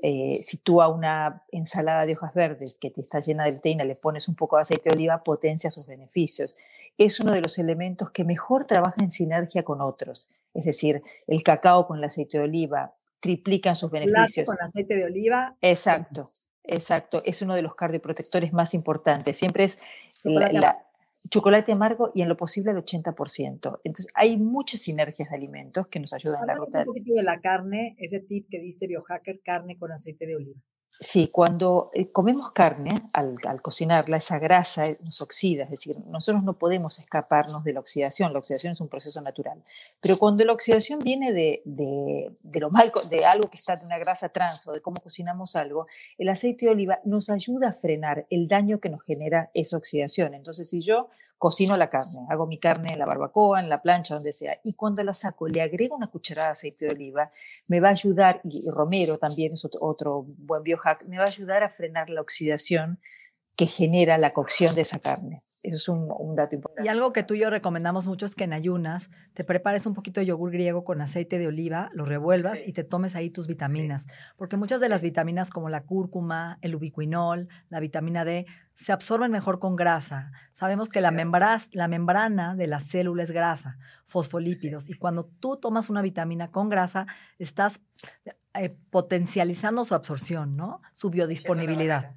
Eh, 0.00 0.37
si 0.37 0.56
tú 0.56 0.80
a 0.80 0.88
una 0.88 1.42
ensalada 1.52 2.06
de 2.06 2.12
hojas 2.12 2.34
verdes 2.34 2.78
que 2.78 2.90
te 2.90 3.02
está 3.02 3.20
llena 3.20 3.44
de 3.44 3.52
teína 3.52 3.84
le 3.84 3.94
pones 3.94 4.26
un 4.28 4.34
poco 4.34 4.56
de 4.56 4.62
aceite 4.62 4.88
de 4.88 4.96
oliva, 4.96 5.22
potencia 5.22 5.70
sus 5.70 5.87
beneficios. 5.87 6.56
Es 6.99 7.20
uno 7.20 7.32
de 7.32 7.40
los 7.40 7.58
elementos 7.58 8.11
que 8.11 8.25
mejor 8.25 8.66
trabaja 8.66 9.00
en 9.00 9.11
sinergia 9.11 9.62
con 9.62 9.80
otros. 9.80 10.28
Es 10.54 10.64
decir, 10.64 11.02
el 11.26 11.42
cacao 11.42 11.87
con 11.87 11.99
el 11.99 12.04
aceite 12.04 12.38
de 12.38 12.44
oliva 12.44 12.94
triplican 13.20 13.76
sus 13.76 13.90
beneficios. 13.90 14.46
con 14.46 14.61
aceite 14.61 14.96
de 14.96 15.04
oliva. 15.04 15.56
Exacto, 15.61 16.28
exacto. 16.64 17.22
Es 17.25 17.40
uno 17.40 17.54
de 17.54 17.62
los 17.62 17.75
cardioprotectores 17.75 18.52
más 18.52 18.75
importantes. 18.75 19.37
Siempre 19.37 19.64
es 19.64 19.78
la, 20.25 20.84
chocolate 21.29 21.73
amargo 21.73 22.11
y 22.14 22.23
en 22.23 22.29
lo 22.29 22.37
posible 22.37 22.73
el 22.73 22.79
80%. 22.79 23.81
Entonces, 23.85 24.07
hay 24.14 24.37
muchas 24.37 24.81
sinergias 24.81 25.31
de 25.31 25.37
alimentos 25.37 25.87
que 25.88 26.00
nos 26.00 26.12
ayudan 26.12 26.43
a 26.43 26.47
la 26.47 26.55
ruta. 26.55 26.81
un 26.81 26.85
poquito 26.87 27.14
de 27.14 27.23
la 27.23 27.41
carne, 27.41 27.95
ese 27.99 28.21
tip 28.21 28.49
que 28.50 28.61
diste 28.61 28.87
biohacker, 28.87 29.41
carne 29.45 29.76
con 29.76 29.93
aceite 29.93 30.26
de 30.26 30.37
oliva. 30.37 30.61
Sí, 31.00 31.28
cuando 31.32 31.90
eh, 31.94 32.12
comemos 32.12 32.52
carne, 32.52 33.02
al, 33.12 33.37
cocinarla, 33.61 34.18
esa 34.18 34.38
grasa 34.38 34.84
nos 35.02 35.20
oxida, 35.20 35.64
es 35.64 35.70
decir, 35.70 35.99
nosotros 36.06 36.44
no 36.44 36.52
podemos 36.52 36.99
escaparnos 37.00 37.64
de 37.64 37.72
la 37.72 37.80
oxidación, 37.80 38.32
la 38.32 38.38
oxidación 38.38 38.75
es 38.75 38.80
un 38.80 38.88
proceso 38.88 39.20
natural, 39.20 39.64
pero 40.00 40.16
cuando 40.16 40.44
la 40.44 40.52
oxidación 40.52 41.00
viene 41.00 41.32
de, 41.32 41.61
de, 41.64 42.30
de 42.42 42.61
lo 42.61 42.70
mal, 42.70 42.92
de 43.11 43.25
algo 43.25 43.50
que 43.50 43.56
está 43.56 43.75
de 43.75 43.84
una 43.84 43.99
grasa 43.99 44.28
trans 44.28 44.64
o 44.68 44.72
de 44.72 44.80
cómo 44.80 45.00
cocinamos 45.00 45.56
algo, 45.56 45.88
el 46.18 46.28
aceite 46.28 46.66
de 46.66 46.72
oliva 46.72 47.00
nos 47.04 47.30
ayuda 47.30 47.70
a 47.70 47.72
frenar 47.72 48.26
el 48.30 48.46
daño 48.46 48.78
que 48.78 48.88
nos 48.88 49.02
genera 49.02 49.50
esa 49.54 49.76
oxidación. 49.76 50.34
Entonces, 50.34 50.68
si 50.68 50.82
yo 50.82 51.08
cocino 51.42 51.76
la 51.76 51.88
carne, 51.88 52.25
hago 52.28 52.46
mi 52.46 52.56
carne 52.56 52.92
en 52.92 53.00
la 53.00 53.04
barbacoa, 53.04 53.58
en 53.58 53.68
la 53.68 53.82
plancha, 53.82 54.14
donde 54.14 54.32
sea, 54.32 54.56
y 54.62 54.75
cuando 54.75 55.02
la 55.02 55.12
saco 55.12 55.49
le 55.49 55.61
agrego 55.61 55.96
una 55.96 56.06
cucharada 56.06 56.46
de 56.46 56.52
aceite 56.52 56.84
de 56.84 56.92
oliva, 56.92 57.32
me 57.66 57.80
va 57.80 57.88
a 57.88 57.90
ayudar, 57.90 58.40
y 58.44 58.70
romero 58.70 59.18
también 59.18 59.54
es 59.54 59.66
otro, 59.80 60.25
buen 60.25 60.62
biohack, 60.62 61.04
me 61.06 61.18
va 61.18 61.25
a 61.25 61.26
ayudar 61.26 61.64
a 61.64 61.68
frenar 61.68 62.11
la 62.11 62.20
oxidación 62.20 63.00
que 63.56 63.66
genera 63.66 64.18
la 64.18 64.30
cocción 64.30 64.72
de 64.76 64.82
esa 64.82 65.00
carne. 65.00 65.42
Eso 65.62 65.76
es 65.76 65.88
un, 65.88 66.35
dato 66.35 66.57
importante. 66.57 66.85
Y 66.85 66.88
algo 66.88 67.12
que 67.12 67.23
tú 67.23 67.35
y 67.35 67.40
yo 67.40 67.49
recomendamos 67.49 68.09
mucho 68.09 68.26
es 68.26 68.35
que 68.35 68.45
en 68.45 68.52
ayunas 68.52 69.11
te 69.33 69.45
prepares 69.45 69.87
un 69.87 69.95
poquito 69.95 70.19
de 70.19 70.26
yogur 70.26 70.50
griego 70.50 70.83
con 70.85 71.00
aceite 71.00 71.38
de 71.38 71.47
oliva, 71.47 71.88
lo 71.92 72.04
revuelvas 72.04 72.66
y 72.66 72.73
te 72.73 72.83
tomes 72.83 73.14
ahí 73.14 73.31
tus 73.31 73.47
vitaminas. 73.47 74.07
Porque 74.37 74.57
muchas 74.57 74.81
de 74.81 74.88
las 74.88 75.02
vitaminas 75.02 75.50
como 75.50 75.69
la 75.69 75.85
cúrcuma, 75.85 76.59
el 76.62 76.75
ubiquinol, 76.75 77.49
la 77.69 77.78
vitamina 77.78 78.25
D, 78.25 78.47
se 78.75 78.92
absorben 78.92 79.31
mejor 79.31 79.61
con 79.61 79.76
grasa. 79.76 80.33
Sabemos 80.52 80.88
que 80.88 81.00
la, 81.00 81.12
la 81.73 81.88
membrana 81.88 82.57
de 82.57 82.66
la 82.66 82.81
célula 82.81 83.23
es 83.23 83.31
grasa, 83.31 83.78
fosfolípidos. 84.04 84.88
Y 84.88 84.95
cuando 84.95 85.26
tú 85.26 85.59
tomas 85.59 85.90
una 85.90 86.02
vitamina 86.02 86.50
con 86.50 86.71
grasa, 86.71 87.07
estás 87.38 87.81
eh, 88.54 88.76
potencializando 88.90 89.85
su 89.85 89.95
absorción, 89.95 90.57
¿no? 90.57 90.81
Su 90.92 91.11
biodisponibilidad. 91.11 92.11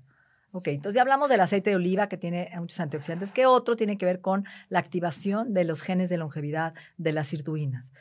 Ok, 0.55 0.67
entonces 0.67 0.95
ya 0.95 1.01
hablamos 1.01 1.27
del 1.27 1.41
aceite 1.41 1.71
de 1.71 1.75
oliva 1.75 2.07
que 2.07 2.15
tiene 2.15 2.49
muchos 2.57 2.79
antioxidantes, 2.79 3.33
que 3.33 3.45
otro 3.45 3.75
tiene 3.75 3.97
que 3.97 4.05
ver 4.05 4.21
con 4.21 4.45
la 4.69 4.79
activación 4.79 5.53
de 5.53 5.65
los 5.65 5.81
genes 5.81 6.09
de 6.09 6.15
longevidad 6.15 6.73
de 6.97 7.11
las 7.11 7.27
sirtuinas. 7.27 7.91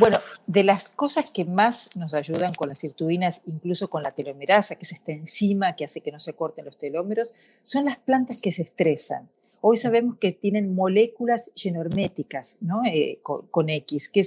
Bueno, 0.00 0.18
de 0.48 0.64
las 0.64 0.88
cosas 0.88 1.30
que 1.30 1.44
más 1.44 1.94
nos 1.94 2.12
ayudan 2.12 2.52
con 2.54 2.68
las 2.68 2.80
sirtuinas, 2.80 3.42
incluso 3.46 3.88
con 3.88 4.02
la 4.02 4.10
telomerasa, 4.10 4.74
que 4.74 4.86
es 4.86 4.92
esta 4.92 5.12
enzima 5.12 5.76
que 5.76 5.84
hace 5.84 6.00
que 6.00 6.10
no 6.10 6.18
se 6.18 6.32
corten 6.32 6.64
los 6.64 6.78
telómeros, 6.78 7.36
son 7.62 7.84
las 7.84 7.96
plantas 7.96 8.42
que 8.42 8.50
se 8.50 8.62
estresan. 8.62 9.28
Hoy 9.60 9.76
sabemos 9.76 10.18
que 10.18 10.32
tienen 10.32 10.74
moléculas 10.74 11.52
genorméticas 11.54 12.58
¿no? 12.60 12.82
Eh, 12.84 13.20
con, 13.22 13.68
X, 13.70 14.08
que 14.08 14.22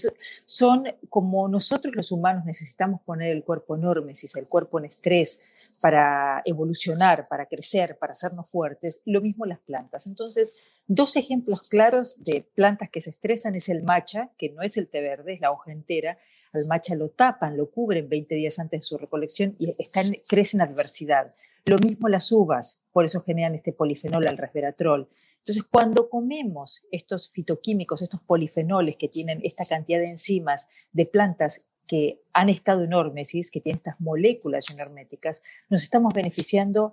son 0.46 0.86
como 1.10 1.50
nosotros 1.50 1.94
los 1.96 2.14
humanos 2.14 2.46
necesitamos 2.46 3.02
poner 3.02 3.36
el 3.36 3.44
cuerpo 3.44 3.76
en 3.76 3.86
hormesis, 3.86 4.36
el 4.38 4.48
cuerpo 4.48 4.80
en 4.80 4.86
estrés 4.86 5.42
para 5.82 6.42
evolucionar, 6.46 7.26
para 7.30 7.46
crecer, 7.46 7.98
para 7.98 8.12
hacernos 8.12 8.50
fuertes, 8.50 9.02
lo 9.06 9.22
mismo 9.22 9.46
las 9.46 9.60
plantas. 9.60 10.08
Entonces, 10.08 10.58
dos 10.88 11.16
ejemplos 11.16 11.62
claros 11.70 12.16
de 12.24 12.50
plantas 12.56 12.90
que 12.90 13.02
se 13.02 13.10
estresan 13.10 13.56
es 13.56 13.70
el 13.70 13.84
macha, 13.84 14.32
que 14.38 14.50
no 14.50 14.62
es 14.62 14.78
el 14.78 14.88
té 14.88 15.02
verde, 15.02 15.34
es 15.34 15.42
la 15.42 15.52
hoja 15.52 15.72
entera, 15.72 16.18
al 16.54 16.68
macha 16.68 16.96
lo 16.96 17.10
tapan, 17.10 17.58
lo 17.58 17.70
cubren 17.70 18.10
20 18.10 18.36
días 18.36 18.60
antes 18.60 18.82
de 18.82 18.84
su 18.84 18.98
recolección 18.98 19.56
y 19.60 19.70
están, 19.82 20.06
crecen 20.28 20.62
adversidad. 20.62 21.36
Lo 21.66 21.78
mismo 21.78 22.08
las 22.08 22.32
uvas, 22.32 22.86
por 22.94 23.04
eso 23.04 23.22
generan 23.22 23.54
este 23.54 23.74
polifenol, 23.74 24.26
el 24.26 24.38
resveratrol. 24.38 25.10
Entonces, 25.40 25.64
cuando 25.64 26.10
comemos 26.10 26.86
estos 26.92 27.30
fitoquímicos, 27.30 28.02
estos 28.02 28.22
polifenoles 28.22 28.96
que 28.98 29.08
tienen 29.08 29.40
esta 29.44 29.64
cantidad 29.66 30.00
de 30.00 30.10
enzimas 30.10 30.68
de 30.92 31.06
plantas 31.06 31.70
que 31.88 32.22
han 32.34 32.50
estado 32.50 32.84
en 32.84 32.94
hormesis, 32.94 33.50
que 33.50 33.62
tienen 33.62 33.78
estas 33.78 34.00
moléculas 34.00 34.78
herméticas, 34.78 35.42
nos 35.70 35.82
estamos 35.82 36.14
beneficiando, 36.14 36.92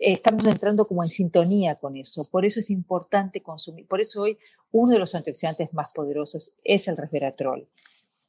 estamos 0.00 0.44
entrando 0.44 0.86
como 0.86 1.02
en 1.02 1.08
sintonía 1.08 1.76
con 1.76 1.96
eso. 1.96 2.22
Por 2.30 2.44
eso 2.44 2.60
es 2.60 2.68
importante 2.70 3.42
consumir, 3.42 3.86
por 3.86 4.00
eso 4.00 4.22
hoy 4.22 4.38
uno 4.72 4.92
de 4.92 4.98
los 4.98 5.14
antioxidantes 5.14 5.72
más 5.72 5.92
poderosos 5.94 6.52
es 6.64 6.88
el 6.88 6.96
resveratrol 6.96 7.68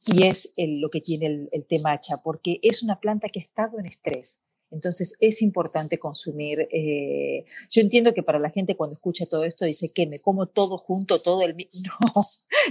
y 0.06 0.24
es 0.24 0.52
lo 0.56 0.88
que 0.88 1.00
tiene 1.00 1.26
el, 1.26 1.48
el 1.52 1.66
temacha, 1.66 2.16
porque 2.22 2.60
es 2.62 2.82
una 2.82 3.00
planta 3.00 3.28
que 3.28 3.40
ha 3.40 3.42
estado 3.42 3.78
en 3.78 3.86
estrés. 3.86 4.40
Entonces 4.74 5.14
es 5.20 5.40
importante 5.42 5.98
consumir. 5.98 6.68
Eh, 6.70 7.44
yo 7.70 7.80
entiendo 7.80 8.12
que 8.12 8.22
para 8.22 8.38
la 8.38 8.50
gente 8.50 8.76
cuando 8.76 8.94
escucha 8.94 9.24
todo 9.24 9.44
esto 9.44 9.64
dice 9.64 9.88
que 9.94 10.06
me 10.06 10.18
como 10.18 10.46
todo 10.46 10.78
junto, 10.78 11.18
todo 11.18 11.42
el 11.42 11.54
no, 12.04 12.22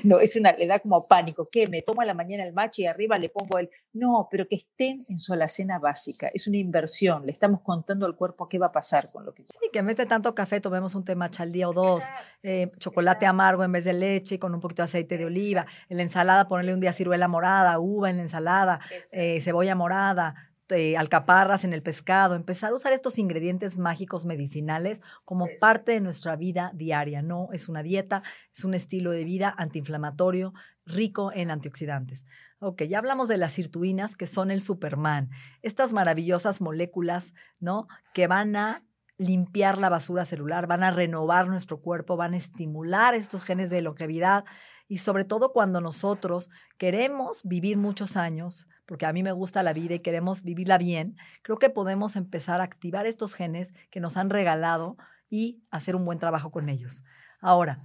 no 0.04 0.20
es 0.20 0.36
una 0.36 0.52
le 0.52 0.68
da 0.68 0.80
como 0.80 1.02
pánico. 1.02 1.50
Que 1.50 1.68
me 1.68 1.82
tomo 1.82 2.02
a 2.02 2.06
la 2.06 2.14
mañana 2.14 2.44
el 2.44 2.54
macho 2.54 2.82
y 2.82 2.86
arriba 2.86 3.18
le 3.18 3.30
pongo 3.30 3.58
el 3.58 3.70
no, 3.94 4.28
pero 4.30 4.48
que 4.48 4.56
estén 4.56 5.06
en 5.08 5.20
su 5.20 5.34
alacena 5.34 5.80
básica. 5.80 6.30
Es 6.34 6.48
una 6.48 6.58
inversión. 6.58 7.26
Le 7.26 7.32
estamos 7.32 7.62
contando 7.62 8.06
al 8.06 8.16
cuerpo 8.16 8.50
qué 8.50 8.60
va 8.60 8.68
a 8.68 8.72
pasar 8.72 9.12
con 9.12 9.26
lo 9.26 9.34
que. 9.34 9.44
Sí, 9.46 9.70
que 9.72 9.80
en 9.80 9.86
vez 9.86 9.98
de 9.98 10.06
tanto 10.06 10.36
café 10.36 10.60
tomemos 10.60 10.96
un 10.96 11.06
té 11.06 11.16
matcha 11.16 11.44
al 11.44 11.52
día 11.52 11.70
o 11.70 11.74
dos, 11.74 12.04
eh, 12.42 12.68
chocolate 12.80 13.26
amargo 13.26 13.64
en 13.64 13.72
vez 13.72 13.86
de 13.86 13.94
leche 13.94 14.40
con 14.40 14.54
un 14.54 14.60
poquito 14.60 14.82
de 14.82 14.86
aceite 14.86 15.18
de 15.18 15.26
oliva, 15.26 15.66
en 15.90 15.98
la 15.98 16.04
ensalada 16.04 16.48
ponerle 16.48 16.74
un 16.74 16.82
día 16.82 16.92
ciruela 16.92 17.28
morada, 17.28 17.80
uva 17.80 18.10
en 18.10 18.18
la 18.18 18.24
ensalada, 18.24 18.80
eh, 19.12 19.40
cebolla 19.42 19.76
morada 19.76 20.53
este, 20.64 20.96
alcaparras 20.96 21.66
en 21.66 21.74
el 21.74 21.84
pescado, 21.84 22.36
empezar 22.36 22.72
a 22.72 22.76
usar 22.76 22.94
estos 22.94 23.18
ingredientes 23.18 23.78
mágicos 23.78 24.24
medicinales 24.24 25.02
como 25.26 25.48
parte 25.60 25.92
de 25.92 26.00
nuestra 26.00 26.38
vida 26.38 26.72
diaria. 26.74 27.22
No 27.22 27.50
es 27.52 27.68
una 27.68 27.84
dieta, 27.84 28.24
es 28.56 28.64
un 28.64 28.74
estilo 28.74 29.12
de 29.12 29.26
vida 29.26 29.54
antiinflamatorio 29.58 30.54
rico 30.86 31.34
en 31.34 31.52
antioxidantes. 31.52 32.26
Ok, 32.60 32.84
ya 32.84 33.00
hablamos 33.00 33.28
de 33.28 33.38
las 33.38 33.52
sirtuinas, 33.52 34.16
que 34.16 34.26
son 34.26 34.52
el 34.52 34.62
Superman. 34.62 35.30
Estas 35.64 35.92
maravillosas 35.92 36.62
moléculas, 36.62 37.34
¿no? 37.60 37.88
Que 38.14 38.28
van 38.28 38.56
a 38.56 38.86
limpiar 39.18 39.78
la 39.78 39.90
basura 39.90 40.24
celular, 40.24 40.66
van 40.66 40.84
a 40.84 40.92
renovar 40.92 41.48
nuestro 41.48 41.82
cuerpo, 41.82 42.16
van 42.16 42.36
a 42.36 42.38
estimular 42.38 43.16
estos 43.16 43.44
genes 43.44 43.70
de 43.70 43.82
longevidad 43.82 44.46
y 44.88 44.98
sobre 44.98 45.26
todo 45.26 45.52
cuando 45.54 45.82
nosotros 45.82 46.50
queremos 46.78 47.42
vivir 47.44 47.78
muchos 47.78 48.18
años, 48.18 48.68
porque 48.86 49.06
a 49.06 49.14
mí 49.14 49.24
me 49.24 49.32
gusta 49.32 49.64
la 49.64 49.74
vida 49.74 49.96
y 49.96 50.00
queremos 50.00 50.44
vivirla 50.44 50.78
bien, 50.78 51.16
creo 51.42 51.58
que 51.58 51.70
podemos 51.70 52.16
empezar 52.16 52.62
a 52.62 52.66
activar 52.66 53.06
estos 53.06 53.34
genes 53.34 53.74
que 53.90 54.00
nos 54.00 54.18
han 54.18 54.30
regalado 54.30 54.98
y 55.30 55.64
hacer 55.72 55.96
un 55.96 56.06
buen 56.06 56.20
trabajo 56.20 56.52
con 56.52 56.70
ellos. 56.70 57.04
Ahora, 57.40 57.76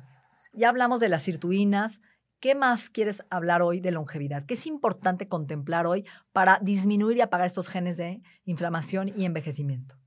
ya 0.53 0.69
hablamos 0.69 1.01
de 1.01 1.09
las 1.09 1.23
sirtuinas. 1.23 2.01
¿Qué 2.41 2.55
más 2.55 2.91
quieres 2.91 3.25
hablar 3.31 3.63
hoy 3.63 3.81
de 3.81 3.91
longevidad? 3.91 4.45
¿Qué 4.45 4.55
es 4.55 4.67
importante 4.67 5.29
contemplar 5.29 5.87
hoy 5.87 6.05
para 6.33 6.61
disminuir 6.63 7.17
y 7.17 7.21
apagar 7.21 7.47
estos 7.47 7.69
genes 7.69 7.97
de 7.97 8.23
inflamación 8.45 9.11
y 9.17 9.25
envejecimiento? 9.25 9.98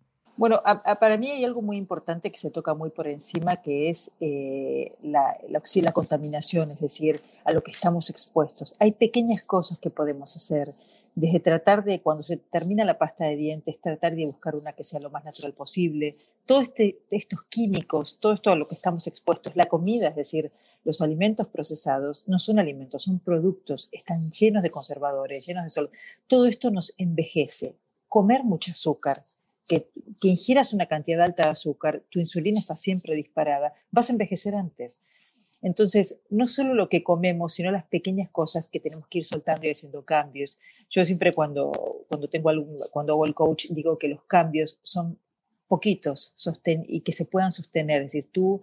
Bueno, 0.41 0.59
para 0.99 1.17
mí 1.17 1.29
hay 1.29 1.45
algo 1.45 1.61
muy 1.61 1.77
importante 1.77 2.31
que 2.31 2.37
se 2.39 2.49
toca 2.49 2.73
muy 2.73 2.89
por 2.89 3.07
encima, 3.07 3.57
que 3.57 3.91
es 3.91 4.09
eh, 4.19 4.89
la, 5.03 5.37
la, 5.49 5.91
contaminación, 5.91 6.67
es 6.67 6.79
decir, 6.79 7.21
a 7.45 7.51
lo 7.51 7.61
que 7.61 7.69
estamos 7.69 8.09
expuestos. 8.09 8.73
Hay 8.79 8.93
pequeñas 8.93 9.45
cosas 9.45 9.79
que 9.79 9.91
podemos 9.91 10.35
hacer, 10.35 10.73
desde 11.13 11.39
tratar 11.41 11.83
de, 11.83 11.99
cuando 11.99 12.23
se 12.23 12.37
termina 12.37 12.83
la 12.85 12.95
pasta 12.95 13.25
de 13.25 13.35
dientes, 13.35 13.79
tratar 13.79 14.15
de 14.15 14.23
buscar 14.23 14.55
una 14.55 14.73
que 14.73 14.83
sea 14.83 14.99
lo 14.99 15.11
más 15.11 15.23
natural 15.25 15.53
posible. 15.53 16.11
Todos 16.47 16.63
este, 16.63 17.03
estos 17.11 17.43
químicos, 17.43 18.17
todo 18.19 18.33
esto 18.33 18.49
a 18.49 18.55
lo 18.55 18.65
que 18.65 18.73
estamos 18.73 19.05
expuestos, 19.05 19.55
la 19.55 19.67
comida, 19.67 20.07
es 20.07 20.15
decir, 20.15 20.51
los 20.83 21.01
alimentos 21.01 21.49
procesados 21.49 22.27
no 22.27 22.39
son 22.39 22.57
alimentos, 22.57 23.03
son 23.03 23.19
productos, 23.19 23.89
están 23.91 24.17
llenos 24.31 24.63
de 24.63 24.71
conservadores, 24.71 25.45
llenos 25.45 25.65
de 25.65 25.69
sol. 25.69 25.91
Todo 26.25 26.47
esto 26.47 26.71
nos 26.71 26.95
envejece. 26.97 27.75
Comer 28.07 28.43
mucho 28.43 28.71
azúcar, 28.71 29.21
que, 29.67 29.87
que 30.21 30.27
ingieras 30.27 30.73
una 30.73 30.87
cantidad 30.87 31.21
alta 31.21 31.43
de 31.43 31.49
azúcar, 31.49 32.03
tu 32.09 32.19
insulina 32.19 32.59
está 32.59 32.75
siempre 32.75 33.15
disparada, 33.15 33.73
vas 33.91 34.09
a 34.09 34.13
envejecer 34.13 34.55
antes. 34.55 35.01
Entonces, 35.61 36.19
no 36.29 36.47
solo 36.47 36.73
lo 36.73 36.89
que 36.89 37.03
comemos, 37.03 37.53
sino 37.53 37.71
las 37.71 37.85
pequeñas 37.85 38.29
cosas 38.31 38.67
que 38.67 38.79
tenemos 38.79 39.07
que 39.07 39.19
ir 39.19 39.25
soltando 39.25 39.67
y 39.67 39.71
haciendo 39.71 40.03
cambios. 40.03 40.59
Yo 40.89 41.05
siempre 41.05 41.31
cuando, 41.31 41.71
cuando, 42.07 42.27
tengo 42.27 42.49
algún, 42.49 42.75
cuando 42.91 43.13
hago 43.13 43.25
el 43.25 43.35
coach 43.35 43.67
digo 43.69 43.97
que 43.97 44.07
los 44.07 44.23
cambios 44.23 44.79
son 44.81 45.19
poquitos 45.71 46.33
sosten 46.35 46.83
y 46.85 46.99
que 46.99 47.13
se 47.13 47.23
puedan 47.23 47.49
sostener. 47.49 48.01
Es 48.01 48.07
decir, 48.11 48.29
tú 48.29 48.61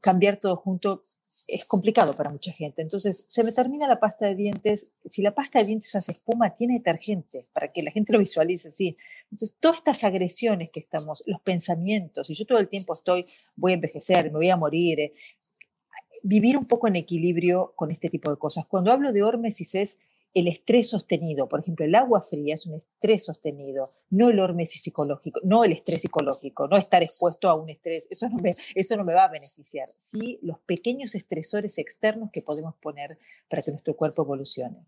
cambiar 0.00 0.40
todo 0.40 0.56
junto 0.56 1.00
es 1.46 1.64
complicado 1.64 2.12
para 2.16 2.28
mucha 2.28 2.50
gente. 2.50 2.82
Entonces, 2.82 3.24
se 3.28 3.44
me 3.44 3.52
termina 3.52 3.86
la 3.86 4.00
pasta 4.00 4.26
de 4.26 4.34
dientes. 4.34 4.94
Si 5.04 5.22
la 5.22 5.32
pasta 5.32 5.60
de 5.60 5.66
dientes 5.66 5.94
hace 5.94 6.10
espuma, 6.10 6.52
tiene 6.52 6.74
detergente, 6.74 7.44
para 7.52 7.68
que 7.68 7.84
la 7.84 7.92
gente 7.92 8.12
lo 8.12 8.18
visualice 8.18 8.66
así. 8.66 8.96
Entonces, 9.30 9.54
todas 9.60 9.78
estas 9.78 10.02
agresiones 10.02 10.72
que 10.72 10.80
estamos, 10.80 11.22
los 11.26 11.40
pensamientos, 11.40 12.28
y 12.30 12.34
yo 12.34 12.46
todo 12.46 12.58
el 12.58 12.68
tiempo 12.68 12.94
estoy, 12.94 13.24
voy 13.54 13.70
a 13.70 13.74
envejecer, 13.76 14.24
me 14.24 14.38
voy 14.38 14.50
a 14.50 14.56
morir, 14.56 14.98
eh, 14.98 15.12
vivir 16.24 16.56
un 16.56 16.66
poco 16.66 16.88
en 16.88 16.96
equilibrio 16.96 17.74
con 17.76 17.92
este 17.92 18.10
tipo 18.10 18.28
de 18.28 18.38
cosas. 18.38 18.66
Cuando 18.66 18.90
hablo 18.90 19.12
de 19.12 19.22
hormesis 19.22 19.76
es 19.76 19.98
el 20.34 20.48
estrés 20.48 20.90
sostenido. 20.90 21.48
Por 21.48 21.60
ejemplo, 21.60 21.86
el 21.86 21.94
agua 21.94 22.20
fría 22.20 22.54
es 22.54 22.66
un 22.66 22.74
estrés 22.74 23.24
sostenido, 23.24 23.84
no 24.10 24.30
el 24.30 24.40
hormesis 24.40 24.82
psicológico, 24.82 25.40
no 25.44 25.64
el 25.64 25.72
estrés 25.72 26.02
psicológico, 26.02 26.66
no 26.66 26.76
estar 26.76 27.02
expuesto 27.02 27.48
a 27.48 27.54
un 27.54 27.70
estrés, 27.70 28.08
eso 28.10 28.28
no 28.28 28.38
me, 28.38 28.50
eso 28.74 28.96
no 28.96 29.04
me 29.04 29.14
va 29.14 29.24
a 29.24 29.30
beneficiar. 29.30 29.86
Sí, 29.88 30.38
los 30.42 30.58
pequeños 30.58 31.14
estresores 31.14 31.78
externos 31.78 32.30
que 32.32 32.42
podemos 32.42 32.74
poner 32.76 33.18
para 33.48 33.62
que 33.62 33.70
nuestro 33.70 33.96
cuerpo 33.96 34.22
evolucione. 34.22 34.84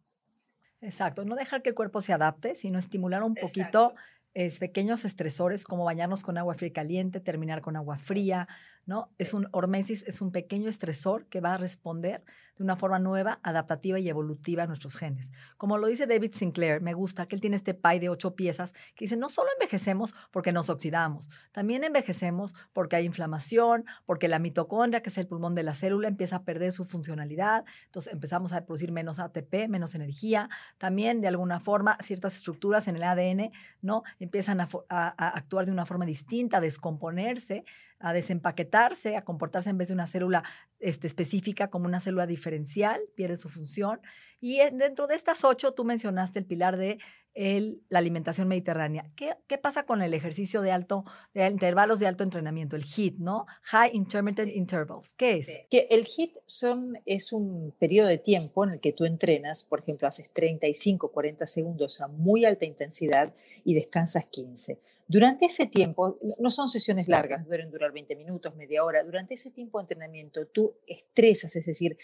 Exacto, 0.81 1.25
no 1.25 1.37
dejar 1.37 1.63
que 1.63 1.71
el 1.71 1.75
cuerpo 1.75 2.01
se 2.01 2.13
adapte, 2.13 2.55
sino 2.55 2.79
estimular 2.79 3.23
un 3.23 3.35
poquito 3.35 3.95
es, 4.35 4.59
pequeños 4.59 5.05
estresores 5.05 5.65
como 5.65 5.85
bañarnos 5.85 6.23
con 6.23 6.37
agua 6.37 6.55
fría 6.55 6.69
y 6.69 6.73
caliente, 6.73 7.21
terminar 7.21 7.63
con 7.63 7.77
agua 7.77 7.97
fría, 7.97 8.47
¿no? 8.87 9.11
Es 9.19 9.35
un 9.35 9.49
hormesis, 9.51 10.05
es 10.07 10.21
un 10.21 10.31
pequeño 10.31 10.69
estresor 10.69 11.27
que 11.27 11.41
va 11.41 11.55
a 11.55 11.59
responder 11.59 12.25
de 12.57 12.65
una 12.65 12.77
forma 12.77 12.99
nueva, 12.99 13.39
adaptativa 13.43 13.99
y 13.99 14.09
evolutiva 14.09 14.63
a 14.63 14.67
nuestros 14.67 14.97
genes. 14.97 15.31
Como 15.57 15.77
lo 15.77 15.89
dice 15.89 16.07
David 16.07 16.33
Sinclair, 16.33 16.81
me 16.81 16.95
gusta 16.95 17.27
que 17.27 17.35
él 17.35 17.41
tiene 17.41 17.57
este 17.57 17.75
pie 17.75 18.01
de 18.01 18.09
ocho 18.09 18.35
piezas 18.35 18.73
que 18.95 19.05
dice, 19.05 19.17
no 19.17 19.29
solo 19.29 19.49
envejecemos 19.59 20.15
porque 20.31 20.53
nos 20.53 20.71
oxidamos, 20.71 21.29
también 21.53 21.85
envejecemos 21.85 22.55
porque 22.73 22.97
hay 22.97 23.05
inflamación, 23.05 23.85
porque 24.07 24.29
la 24.29 24.39
mitocondria, 24.39 25.03
que 25.03 25.11
es 25.11 25.19
el 25.19 25.27
pulmón 25.27 25.55
de 25.55 25.65
la 25.65 25.75
célula, 25.75 26.09
empieza 26.09 26.37
a 26.37 26.45
perder 26.45 26.73
su 26.73 26.85
funcionalidad, 26.85 27.65
entonces 27.87 28.13
empezamos 28.13 28.53
a 28.53 28.65
producir 28.65 28.93
menos 28.93 29.19
ATP, 29.19 29.69
menos 29.69 29.95
energía, 29.95 30.49
también 30.79 31.21
de 31.21 31.29
alguna 31.29 31.61
forma 31.61 31.99
ciertas 32.03 32.37
estructuras 32.37 32.89
en 32.89 32.97
el 32.97 33.03
ADN, 33.03 33.51
¿no? 33.83 34.03
Empiezan 34.19 34.61
a, 34.61 34.69
a 34.89 35.29
actuar 35.29 35.67
de 35.67 35.73
una 35.73 35.87
forma 35.87 36.07
distinta, 36.07 36.59
a 36.59 36.61
descomponerse, 36.61 37.65
a 37.99 38.13
desempaquetarse, 38.13 39.17
a 39.17 39.25
comportarse 39.25 39.71
en 39.71 39.79
vez 39.79 39.89
de 39.89 39.95
una 39.95 40.07
célula 40.07 40.45
este, 40.79 41.07
específica 41.07 41.69
como 41.69 41.87
una 41.87 42.01
célula 42.01 42.27
diferencial, 42.27 43.01
pierde 43.15 43.37
su 43.37 43.49
función. 43.49 44.01
Y 44.41 44.59
dentro 44.73 45.07
de 45.07 45.15
estas 45.15 45.45
ocho, 45.45 45.73
tú 45.73 45.85
mencionaste 45.85 46.39
el 46.39 46.45
pilar 46.45 46.77
de 46.77 46.99
el, 47.37 47.83
la 47.91 47.99
alimentación 47.99 48.49
mediterránea. 48.49 49.11
¿Qué, 49.15 49.35
¿Qué, 49.47 49.59
pasa 49.59 49.85
con 49.85 50.01
el 50.03 50.15
ejercicio 50.15 50.63
de 50.63 50.73
alto, 50.73 51.05
de 51.35 51.47
intervalos 51.47 52.01
de 52.01 52.07
alto 52.07 52.25
entrenamiento, 52.25 52.77
el 52.77 52.85
HIIT, 52.85 53.19
¿no? 53.19 53.47
High 53.63 53.91
Intermittent 53.95 54.55
Intervals. 54.55 55.15
¿Qué 55.15 55.37
es? 55.37 55.49
Que 55.71 55.87
el 55.91 56.07
HIIT 56.07 56.35
son, 56.47 56.99
es 57.05 57.33
un 57.33 57.75
periodo 57.79 58.09
de 58.09 58.19
tiempo 58.19 58.65
en 58.65 58.71
el 58.71 58.81
que 58.81 58.93
tú 58.93 59.05
entrenas, 59.05 59.65
por 59.65 59.81
ejemplo, 59.81 60.09
haces 60.09 60.31
35, 60.31 61.13
40 61.13 61.47
segundos 61.47 62.01
a 62.01 62.09
muy 62.09 62.47
alta 62.47 62.65
intensidad 62.65 63.35
y 63.65 63.75
descansas 63.75 64.31
15 64.31 64.81
durante 65.09 65.47
ese 65.47 65.67
tiempo, 65.67 66.19
no 66.41 66.51
son 66.51 66.69
sesiones 66.69 67.07
largas, 67.07 67.49
deben 67.49 67.71
durar 67.71 67.93
20 67.93 68.17
minutos, 68.17 68.57
media 68.57 68.83
hora, 68.83 69.05
durante 69.05 69.35
ese 69.35 69.53
tiempo 69.53 69.79
de 69.79 69.83
entrenamiento 69.83 70.47
tú 70.47 70.75
estresas, 70.87 71.55
es 71.55 71.65
decir, 71.65 71.97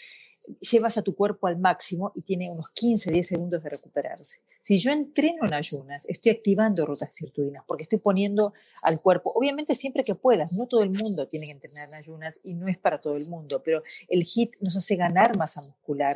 llevas 0.60 0.98
a 0.98 1.02
tu 1.02 1.16
cuerpo 1.16 1.48
al 1.48 1.58
máximo 1.58 2.12
y 2.14 2.22
tiene 2.22 2.48
unos 2.52 2.70
15, 2.70 3.10
10 3.10 3.26
segundos 3.26 3.62
de 3.62 3.70
recuperarse. 3.70 4.40
Si 4.60 4.78
yo 4.78 4.92
entreno 4.92 5.46
en 5.46 5.54
ayunas, 5.54 6.06
estoy 6.08 6.30
activando 6.30 6.86
rutas 6.86 7.12
sirtuinas 7.12 7.64
porque 7.66 7.84
estoy 7.84 7.98
poniendo 7.98 8.52
al 8.82 9.00
cuerpo, 9.00 9.32
obviamente 9.34 9.74
siempre 9.74 10.04
que 10.04 10.14
puedas, 10.14 10.56
no 10.58 10.66
todo 10.66 10.82
el 10.82 10.90
mundo 10.90 11.26
tiene 11.26 11.46
que 11.46 11.52
entrenar 11.52 11.88
en 11.88 11.94
ayunas 11.96 12.40
y 12.44 12.54
no 12.54 12.68
es 12.68 12.78
para 12.78 13.00
todo 13.00 13.16
el 13.16 13.28
mundo, 13.28 13.62
pero 13.64 13.82
el 14.08 14.24
HIT 14.24 14.56
nos 14.60 14.76
hace 14.76 14.94
ganar 14.94 15.36
masa 15.36 15.60
muscular. 15.60 16.14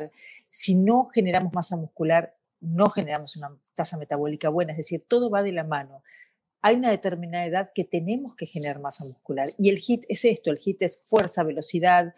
Si 0.49 0.75
no 0.75 1.09
generamos 1.13 1.51
masa 1.51 1.75
muscular, 1.75 2.33
no 2.61 2.89
generamos 2.89 3.35
una 3.35 3.57
tasa 3.73 3.97
metabólica 3.97 4.47
buena, 4.47 4.71
es 4.71 4.77
decir, 4.77 5.03
todo 5.05 5.29
va 5.29 5.43
de 5.43 5.51
la 5.51 5.65
mano 5.65 6.01
hay 6.61 6.75
una 6.75 6.91
determinada 6.91 7.45
edad 7.45 7.71
que 7.73 7.83
tenemos 7.83 8.35
que 8.35 8.45
generar 8.45 8.79
masa 8.79 9.05
muscular. 9.05 9.47
Y 9.57 9.69
el 9.69 9.77
HIT 9.77 10.05
es 10.09 10.25
esto, 10.25 10.51
el 10.51 10.59
HIT 10.59 10.81
es 10.81 10.99
fuerza, 11.03 11.43
velocidad, 11.43 12.13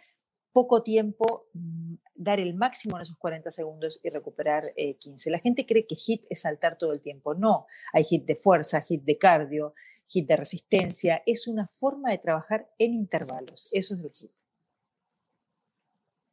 poco 0.52 0.84
tiempo, 0.84 1.48
mm, 1.54 1.96
dar 2.16 2.40
el 2.40 2.54
máximo 2.54 2.98
en 2.98 3.04
esos 3.04 3.18
40 3.18 3.52
segundos 3.52 4.00
y 4.04 4.10
recuperar 4.10 4.62
15. 5.00 5.30
Eh, 5.30 5.32
La 5.32 5.40
gente 5.40 5.66
cree 5.66 5.86
que 5.86 5.96
HIT 5.96 6.26
es 6.30 6.42
saltar 6.42 6.78
todo 6.78 6.92
el 6.92 7.02
tiempo. 7.02 7.34
No, 7.34 7.68
hay 7.94 8.06
HIT 8.10 8.26
de 8.26 8.36
fuerza, 8.36 8.82
HIT 8.82 9.04
de 9.04 9.18
cardio, 9.18 9.74
HIT 10.14 10.28
de 10.28 10.38
resistencia. 10.38 11.24
Es 11.26 11.48
una 11.48 11.68
forma 11.68 12.12
de 12.12 12.18
trabajar 12.18 12.66
en 12.78 12.94
intervalos. 12.94 13.70
Eso 13.74 13.94
es 13.94 14.00
el 14.00 14.08
HIT. 14.08 14.32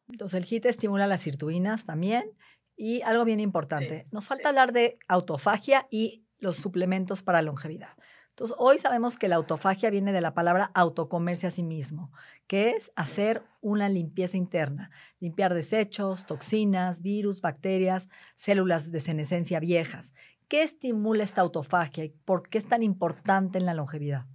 Entonces 0.09 0.43
el 0.43 0.49
HIT 0.49 0.67
estimula 0.67 1.07
las 1.07 1.21
sirtuinas 1.21 1.85
también. 1.85 2.33
Y 2.79 3.01
algo 3.03 3.25
bien 3.25 3.41
importante, 3.41 4.07
nos 4.13 4.29
falta 4.29 4.51
hablar 4.51 4.75
de 4.75 4.99
autofagia 5.09 5.89
y 5.91 6.26
los 6.39 6.57
suplementos 6.57 7.23
para 7.23 7.43
longevidad. 7.43 7.97
Entonces, 8.31 8.55
hoy 8.59 8.77
sabemos 8.77 9.17
que 9.17 9.29
la 9.29 9.37
autofagia 9.37 9.89
viene 9.89 10.13
de 10.13 10.21
la 10.21 10.35
palabra 10.35 10.71
autocomerse 10.75 11.47
a 11.47 11.51
sí 11.51 11.63
mismo, 11.63 12.13
que 12.47 12.71
es 12.73 12.93
hacer 12.95 13.43
una 13.63 13.89
limpieza 13.89 14.37
interna, 14.37 14.91
limpiar 15.21 15.55
desechos, 15.55 16.27
toxinas, 16.27 17.01
virus, 17.01 17.41
bacterias, 17.41 18.09
células 18.35 18.93
de 18.93 19.01
senescencia 19.01 19.59
viejas. 19.59 20.13
¿Qué 20.49 20.63
estimula 20.63 21.25
esta 21.25 21.41
autofagia 21.41 22.05
y 22.05 22.11
por 22.11 22.49
qué 22.51 22.59
es 22.59 22.69
tan 22.69 22.83
importante 22.83 23.57
en 23.57 23.65
la 23.65 23.73
longevidad? 23.73 24.27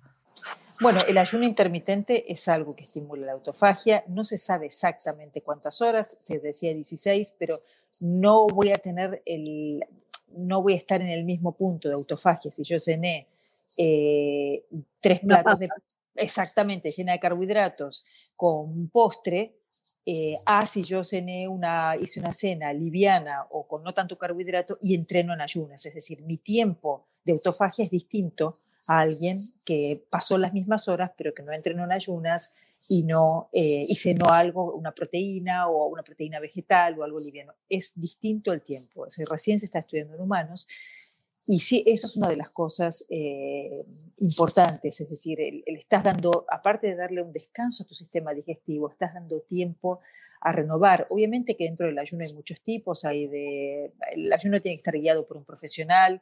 Bueno, 0.81 0.99
el 1.07 1.19
ayuno 1.19 1.45
intermitente 1.45 2.31
es 2.31 2.47
algo 2.47 2.75
que 2.75 2.85
estimula 2.85 3.27
la 3.27 3.33
autofagia. 3.33 4.03
No 4.07 4.23
se 4.23 4.39
sabe 4.39 4.65
exactamente 4.65 5.43
cuántas 5.43 5.79
horas, 5.79 6.17
se 6.19 6.39
decía 6.39 6.73
16, 6.73 7.35
pero 7.37 7.55
no 8.01 8.47
voy 8.47 8.71
a 8.71 8.77
tener 8.77 9.21
el, 9.27 9.85
no 10.36 10.62
voy 10.62 10.74
a 10.74 10.78
estar 10.78 11.02
en 11.02 11.10
el 11.10 11.24
mismo 11.24 11.54
punto 11.54 11.88
de 11.88 11.96
autofagia. 11.96 12.52
Si 12.52 12.63
yo 12.63 12.80
cené 12.80 13.28
eh, 13.78 14.65
tres 15.00 15.20
platos 15.22 15.60
de, 15.60 15.70
exactamente 16.15 16.91
llena 16.91 17.13
de 17.13 17.20
carbohidratos 17.20 18.34
con 18.36 18.70
un 18.70 18.89
postre, 18.89 19.56
eh, 20.06 20.36
a 20.46 20.65
si 20.65 20.84
yo 20.84 21.04
cené 21.04 21.48
una, 21.48 21.96
hice 22.00 22.20
una 22.20 22.34
cena 22.34 22.74
liviana 22.74 23.46
o 23.50 23.67
con 23.67 23.84
no 23.84 23.94
tanto 23.94 24.17
carbohidrato 24.17 24.78
y 24.82 24.96
entreno 24.96 25.34
en 25.34 25.41
ayunas. 25.41 25.86
Es 25.86 25.94
decir, 25.94 26.22
mi 26.24 26.38
tiempo 26.38 27.08
de 27.24 27.34
autofagia 27.34 27.86
es 27.86 27.91
distinto 27.91 28.60
a 28.88 29.00
alguien 29.02 29.38
que 29.65 30.04
pasó 30.10 30.38
las 30.38 30.54
mismas 30.54 30.88
horas 30.88 31.12
pero 31.15 31.34
que 31.34 31.44
no 31.44 31.52
entrenó 31.54 31.84
en 31.84 31.91
ayunas 31.91 32.54
y 32.89 33.04
no 33.04 33.50
eh, 33.54 33.86
y 33.88 33.96
cenó 33.96 34.30
algo, 34.32 34.74
una 34.76 34.91
proteína 34.91 35.67
o 35.67 35.88
una 35.88 36.04
proteína 36.04 36.39
vegetal 36.39 36.98
o 37.00 37.04
algo 37.04 37.17
liviano. 37.20 37.54
Es 37.70 37.94
distinto 37.96 38.52
el 38.54 38.62
tiempo. 38.62 39.06
Es 39.06 39.17
recién 39.30 39.60
se 39.60 39.65
está 39.65 39.80
estudiando 39.80 40.15
en 40.15 40.22
humanos. 40.22 40.67
Y 41.48 41.60
sí, 41.60 41.84
eso 41.88 42.08
es 42.08 42.15
una 42.17 42.30
de 42.30 42.38
las 42.38 42.52
cosas 42.52 43.06
eh, 43.10 43.84
importantes, 44.17 45.02
es 45.02 45.10
decir, 45.10 45.41
el, 45.41 45.63
estás 45.76 46.04
dando, 46.04 46.46
aparte 46.48 46.88
de 46.88 46.96
darle 46.96 47.24
un 47.24 47.34
descanso 47.34 47.84
a 47.84 47.88
tu 47.88 47.96
sistema 47.96 48.32
digestivo, 48.32 48.91
estás 48.91 49.15
dando 49.15 49.41
tiempo 49.41 50.02
a 50.39 50.52
renovar. 50.52 51.08
Obviamente 51.10 51.58
que 51.58 51.65
dentro 51.65 51.88
del 51.88 51.98
ayuno 51.98 52.24
hay 52.24 52.34
muchos 52.36 52.62
tipos, 52.62 53.06
hay 53.06 53.28
de, 53.28 53.91
el 54.12 54.32
ayuno 54.32 54.62
tiene 54.62 54.78
que 54.78 54.82
estar 54.82 54.98
guiado 54.98 55.26
por 55.26 55.38
un 55.38 55.44
profesional, 55.44 56.22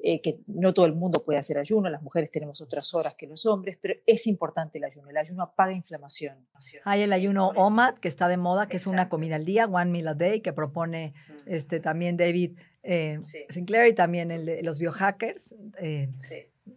eh, 0.00 0.20
que 0.20 0.40
no 0.46 0.72
todo 0.72 0.86
el 0.86 0.94
mundo 0.94 1.22
puede 1.24 1.38
hacer 1.38 1.58
ayuno, 1.58 1.88
las 1.88 2.02
mujeres 2.02 2.30
tenemos 2.30 2.60
otras 2.60 2.92
horas 2.94 3.14
que 3.14 3.26
los 3.26 3.46
hombres, 3.46 3.78
pero 3.80 3.94
es 4.06 4.26
importante 4.26 4.78
el 4.78 4.84
ayuno. 4.84 5.10
El 5.10 5.16
ayuno 5.16 5.42
apaga 5.42 5.72
inflamación. 5.72 6.46
Hay 6.84 7.02
el 7.02 7.12
ayuno 7.12 7.48
OMAD, 7.56 7.98
que 7.98 8.08
está 8.08 8.28
de 8.28 8.36
moda, 8.36 8.68
que 8.68 8.76
es 8.76 8.86
una 8.86 9.08
comida 9.08 9.36
al 9.36 9.44
día, 9.44 9.66
one 9.66 9.90
meal 9.90 10.08
a 10.08 10.14
day, 10.14 10.40
que 10.40 10.52
propone 10.52 11.14
este, 11.46 11.80
también 11.80 12.16
David 12.16 12.58
eh, 12.82 13.18
Sinclair 13.48 13.88
y 13.88 13.94
también 13.94 14.30
el 14.30 14.46
de 14.46 14.62
los 14.62 14.78
biohackers. 14.78 15.54
Eh, 15.78 16.10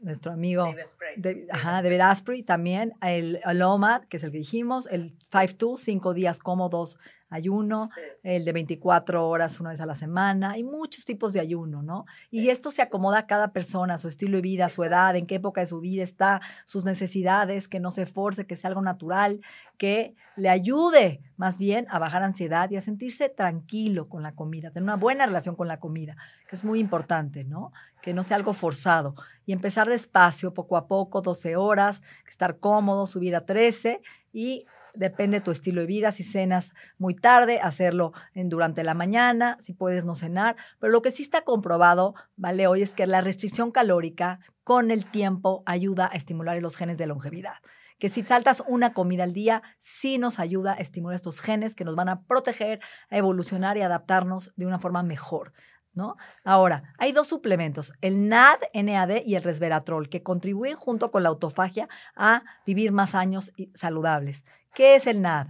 nuestro 0.02 0.34
amigo 0.34 0.74
David, 1.16 2.02
Asprey, 2.02 2.44
también, 2.44 2.94
el, 3.02 3.40
el 3.46 3.62
OMAD, 3.62 4.04
que 4.04 4.18
es 4.18 4.24
el 4.24 4.32
que 4.32 4.40
dijimos, 4.40 4.88
el 4.92 5.18
5-2, 5.18 5.78
cinco 5.78 6.14
días 6.14 6.40
cómodos 6.40 6.98
ayuno, 7.30 7.82
el 8.24 8.46
de 8.46 8.54
24 8.54 9.28
horas 9.28 9.60
una 9.60 9.72
vez 9.72 9.82
a 9.82 9.86
la 9.86 9.96
semana, 9.96 10.52
hay 10.52 10.64
muchos 10.64 11.06
tipos 11.06 11.34
de 11.34 11.40
ayuno, 11.40 11.84
¿no? 11.84 12.06
Y 12.32 12.50
esto 12.50 12.72
se 12.72 12.82
acomoda 12.82 13.20
a 13.20 13.28
cada 13.28 13.52
persona, 13.52 13.96
a 13.96 13.98
su 13.98 14.08
estilo 14.08 14.38
de 14.38 14.42
vida, 14.42 14.70
su 14.70 14.84
edad, 14.84 15.16
en 15.16 15.26
qué 15.26 15.36
época 15.36 15.62
de 15.62 15.68
su 15.68 15.80
vida 15.80 16.04
está, 16.04 16.42
sus 16.66 16.86
necesidades, 16.86 17.68
que 17.68 17.80
no 17.80 17.92
se 17.92 18.06
force, 18.06 18.48
que 18.48 18.56
sea 18.56 18.70
algo 18.70 18.82
natural, 18.82 19.42
que 19.78 20.16
le 20.36 20.50
ayude 20.50 21.22
más 21.36 21.58
bien 21.58 21.86
a 21.90 22.00
bajar 22.00 22.24
ansiedad 22.24 22.70
y 22.72 22.78
a 22.78 22.82
sentirse 22.82 23.30
tranquilo 23.30 24.08
con 24.08 24.24
la 24.24 24.34
comida, 24.34 24.70
tener 24.70 24.84
una 24.84 24.96
buena 24.96 25.26
relación 25.26 25.56
con 25.56 25.68
la 25.68 25.80
comida, 25.80 26.16
que 26.48 26.56
es 26.56 26.64
muy 26.64 26.80
importante, 26.80 27.44
¿no? 27.44 27.72
Que 28.02 28.14
no 28.14 28.24
sea 28.24 28.38
algo 28.38 28.54
forzado 28.54 29.16
y 29.46 29.54
empezar 29.54 29.88
despacio, 29.88 30.54
poco 30.54 30.78
a 30.78 30.88
poco, 30.88 31.22
12 31.22 31.56
horas, 31.56 32.02
estar 32.28 32.60
cómodo, 32.60 33.06
subir 33.06 33.36
a 33.36 33.46
13 33.46 34.00
y 34.34 34.66
depende 34.98 35.40
de 35.40 35.46
tu 35.46 35.52
estilo 35.52 35.82
de 35.82 35.88
vida, 35.88 36.12
si 36.12 36.24
cenas 36.24 36.74
muy 36.98 37.16
tarde, 37.16 37.60
hacerlo 37.62 38.14
en, 38.34 38.50
durante 38.50 38.84
la 38.84 38.94
mañana, 38.94 39.58
si 39.60 39.74
puedes 39.74 40.06
no 40.06 40.16
cenar, 40.16 40.56
pero 40.80 40.92
lo 40.92 41.02
que 41.02 41.12
sí 41.12 41.24
está 41.24 41.44
comprobado, 41.44 42.16
¿vale? 42.36 42.68
Hoy 42.68 42.82
es 42.82 42.92
que 42.92 43.08
la 43.08 43.22
restricción 43.22 43.72
calórica 43.72 44.40
con 44.64 44.92
el 44.92 45.06
tiempo 45.06 45.64
ayuda 45.66 46.10
a 46.12 46.16
estimular 46.16 46.62
los 46.62 46.76
genes 46.76 46.98
de 46.98 47.08
longevidad 47.08 47.56
que 48.00 48.10
si 48.10 48.22
saltas 48.22 48.64
una 48.68 48.94
comida 48.94 49.24
al 49.24 49.34
día, 49.34 49.64
sí 49.80 50.18
nos 50.18 50.40
ayuda 50.40 50.74
a 50.74 50.76
estimular 50.76 51.16
estos 51.16 51.40
genes 51.42 51.74
que 51.74 51.84
nos 51.84 51.96
van 51.96 52.10
a 52.10 52.22
proteger, 52.22 52.80
a 53.10 53.18
evolucionar 53.18 53.78
y 53.78 53.82
adaptarnos 53.82 54.54
de 54.56 54.66
una 54.66 54.80
forma 54.80 55.04
mejor. 55.04 55.54
¿No? 55.98 56.16
Ahora, 56.46 56.94
hay 57.00 57.12
dos 57.12 57.28
suplementos, 57.28 57.92
el 58.02 58.30
NAD, 58.30 58.60
NAD 58.72 59.24
y 59.26 59.34
el 59.34 59.42
resveratrol, 59.42 60.10
que 60.10 60.22
contribuyen 60.22 60.76
junto 60.76 61.10
con 61.10 61.24
la 61.24 61.30
autofagia 61.30 61.90
a 62.16 62.44
vivir 62.68 62.92
más 62.92 63.16
años 63.16 63.52
saludables. 63.74 64.44
¿Qué 64.76 64.94
es 64.94 65.08
el 65.08 65.24
NAD? 65.24 65.48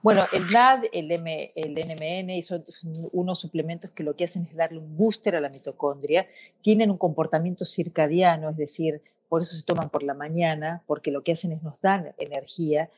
Bueno, 0.00 0.24
el 0.32 0.50
NAD, 0.50 0.84
el, 0.94 1.10
M, 1.10 1.50
el 1.54 1.74
NMN 1.74 2.40
son 2.40 2.62
unos 3.12 3.38
suplementos 3.38 3.90
que 3.90 4.04
lo 4.04 4.16
que 4.16 4.24
hacen 4.24 4.46
es 4.46 4.56
darle 4.56 4.78
un 4.78 4.96
booster 4.96 5.36
a 5.36 5.40
la 5.42 5.50
mitocondria. 5.50 6.26
Tienen 6.62 6.90
un 6.90 6.96
comportamiento 6.96 7.66
circadiano, 7.66 8.48
es 8.48 8.56
decir, 8.56 9.02
por 9.28 9.42
eso 9.42 9.54
se 9.54 9.64
toman 9.64 9.90
por 9.90 10.02
la 10.02 10.14
mañana, 10.14 10.82
porque 10.86 11.10
lo 11.10 11.22
que 11.22 11.32
hacen 11.32 11.52
es 11.52 11.62
nos 11.62 11.78
dan 11.82 12.14
energía. 12.16 12.88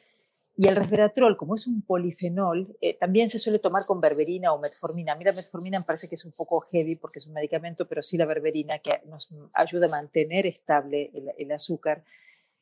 Y 0.56 0.68
el 0.68 0.76
resveratrol, 0.76 1.36
como 1.36 1.54
es 1.54 1.66
un 1.66 1.82
polifenol, 1.82 2.76
eh, 2.80 2.98
también 2.98 3.28
se 3.28 3.38
suele 3.38 3.58
tomar 3.58 3.84
con 3.86 4.00
berberina 4.00 4.52
o 4.52 4.60
metformina. 4.60 5.12
A 5.12 5.16
mí 5.16 5.24
la 5.24 5.32
metformina 5.32 5.78
me 5.78 5.84
parece 5.84 6.08
que 6.08 6.14
es 6.14 6.24
un 6.24 6.32
poco 6.36 6.60
heavy 6.60 6.96
porque 6.96 7.20
es 7.20 7.26
un 7.26 7.32
medicamento, 7.32 7.88
pero 7.88 8.02
sí 8.02 8.18
la 8.18 8.26
berberina 8.26 8.78
que 8.80 9.00
nos 9.06 9.28
ayuda 9.54 9.86
a 9.86 9.90
mantener 9.90 10.46
estable 10.46 11.10
el 11.38 11.52
azúcar 11.52 12.04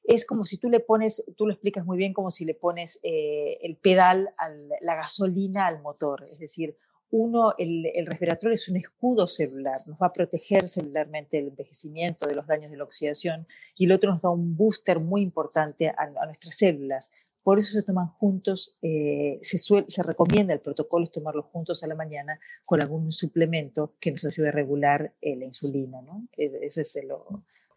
es 0.04 0.26
como 0.26 0.44
si 0.44 0.58
tú 0.58 0.68
le 0.68 0.80
pones, 0.80 1.24
tú 1.36 1.46
lo 1.46 1.52
explicas 1.52 1.84
muy 1.84 1.96
bien, 1.96 2.12
como 2.12 2.30
si 2.30 2.44
le 2.44 2.54
pones 2.54 2.98
eh, 3.02 3.58
el 3.62 3.76
pedal, 3.76 4.28
a 4.38 4.48
la 4.80 4.96
gasolina 4.96 5.66
al 5.66 5.82
motor. 5.82 6.22
Es 6.22 6.38
decir, 6.38 6.76
uno, 7.10 7.54
el, 7.58 7.86
el, 7.94 8.06
respiratorio 8.06 8.54
es 8.54 8.68
un 8.68 8.76
escudo 8.76 9.26
celular, 9.26 9.74
nos 9.86 9.98
va 9.98 10.06
a 10.06 10.12
proteger 10.12 10.68
celularmente 10.68 11.36
del 11.36 11.48
envejecimiento, 11.48 12.26
de 12.26 12.34
los 12.34 12.46
daños 12.46 12.70
de 12.70 12.76
la 12.76 12.84
oxidación, 12.84 13.46
y 13.76 13.86
el 13.86 13.92
otro 13.92 14.12
nos 14.12 14.22
da 14.22 14.30
un 14.30 14.56
booster 14.56 14.98
muy 15.00 15.22
importante 15.22 15.88
a, 15.88 16.26
nuestras 16.26 16.56
células. 16.56 17.10
Por 17.42 17.58
eso 17.58 17.72
se 17.72 17.82
toman 17.82 18.08
juntos, 18.08 18.78
eh, 18.82 19.38
se, 19.42 19.58
se 19.58 20.02
recomienda 20.02 20.52
el 20.52 20.60
protocolo 20.60 21.04
es 21.04 21.10
tomarlos 21.10 21.46
juntos 21.46 21.82
a 21.82 21.86
la 21.86 21.94
mañana 21.94 22.38
con 22.64 22.80
algún 22.80 23.12
suplemento 23.12 23.94
que 24.00 24.10
nos 24.10 24.24
ayude 24.26 24.48
a 24.48 24.52
regular 24.52 25.14
eh, 25.20 25.36
la 25.36 25.46
insulina. 25.46 26.02
¿no? 26.02 26.28
E, 26.36 26.50
ese 26.62 26.82
es 26.82 26.96
el, 26.96 27.10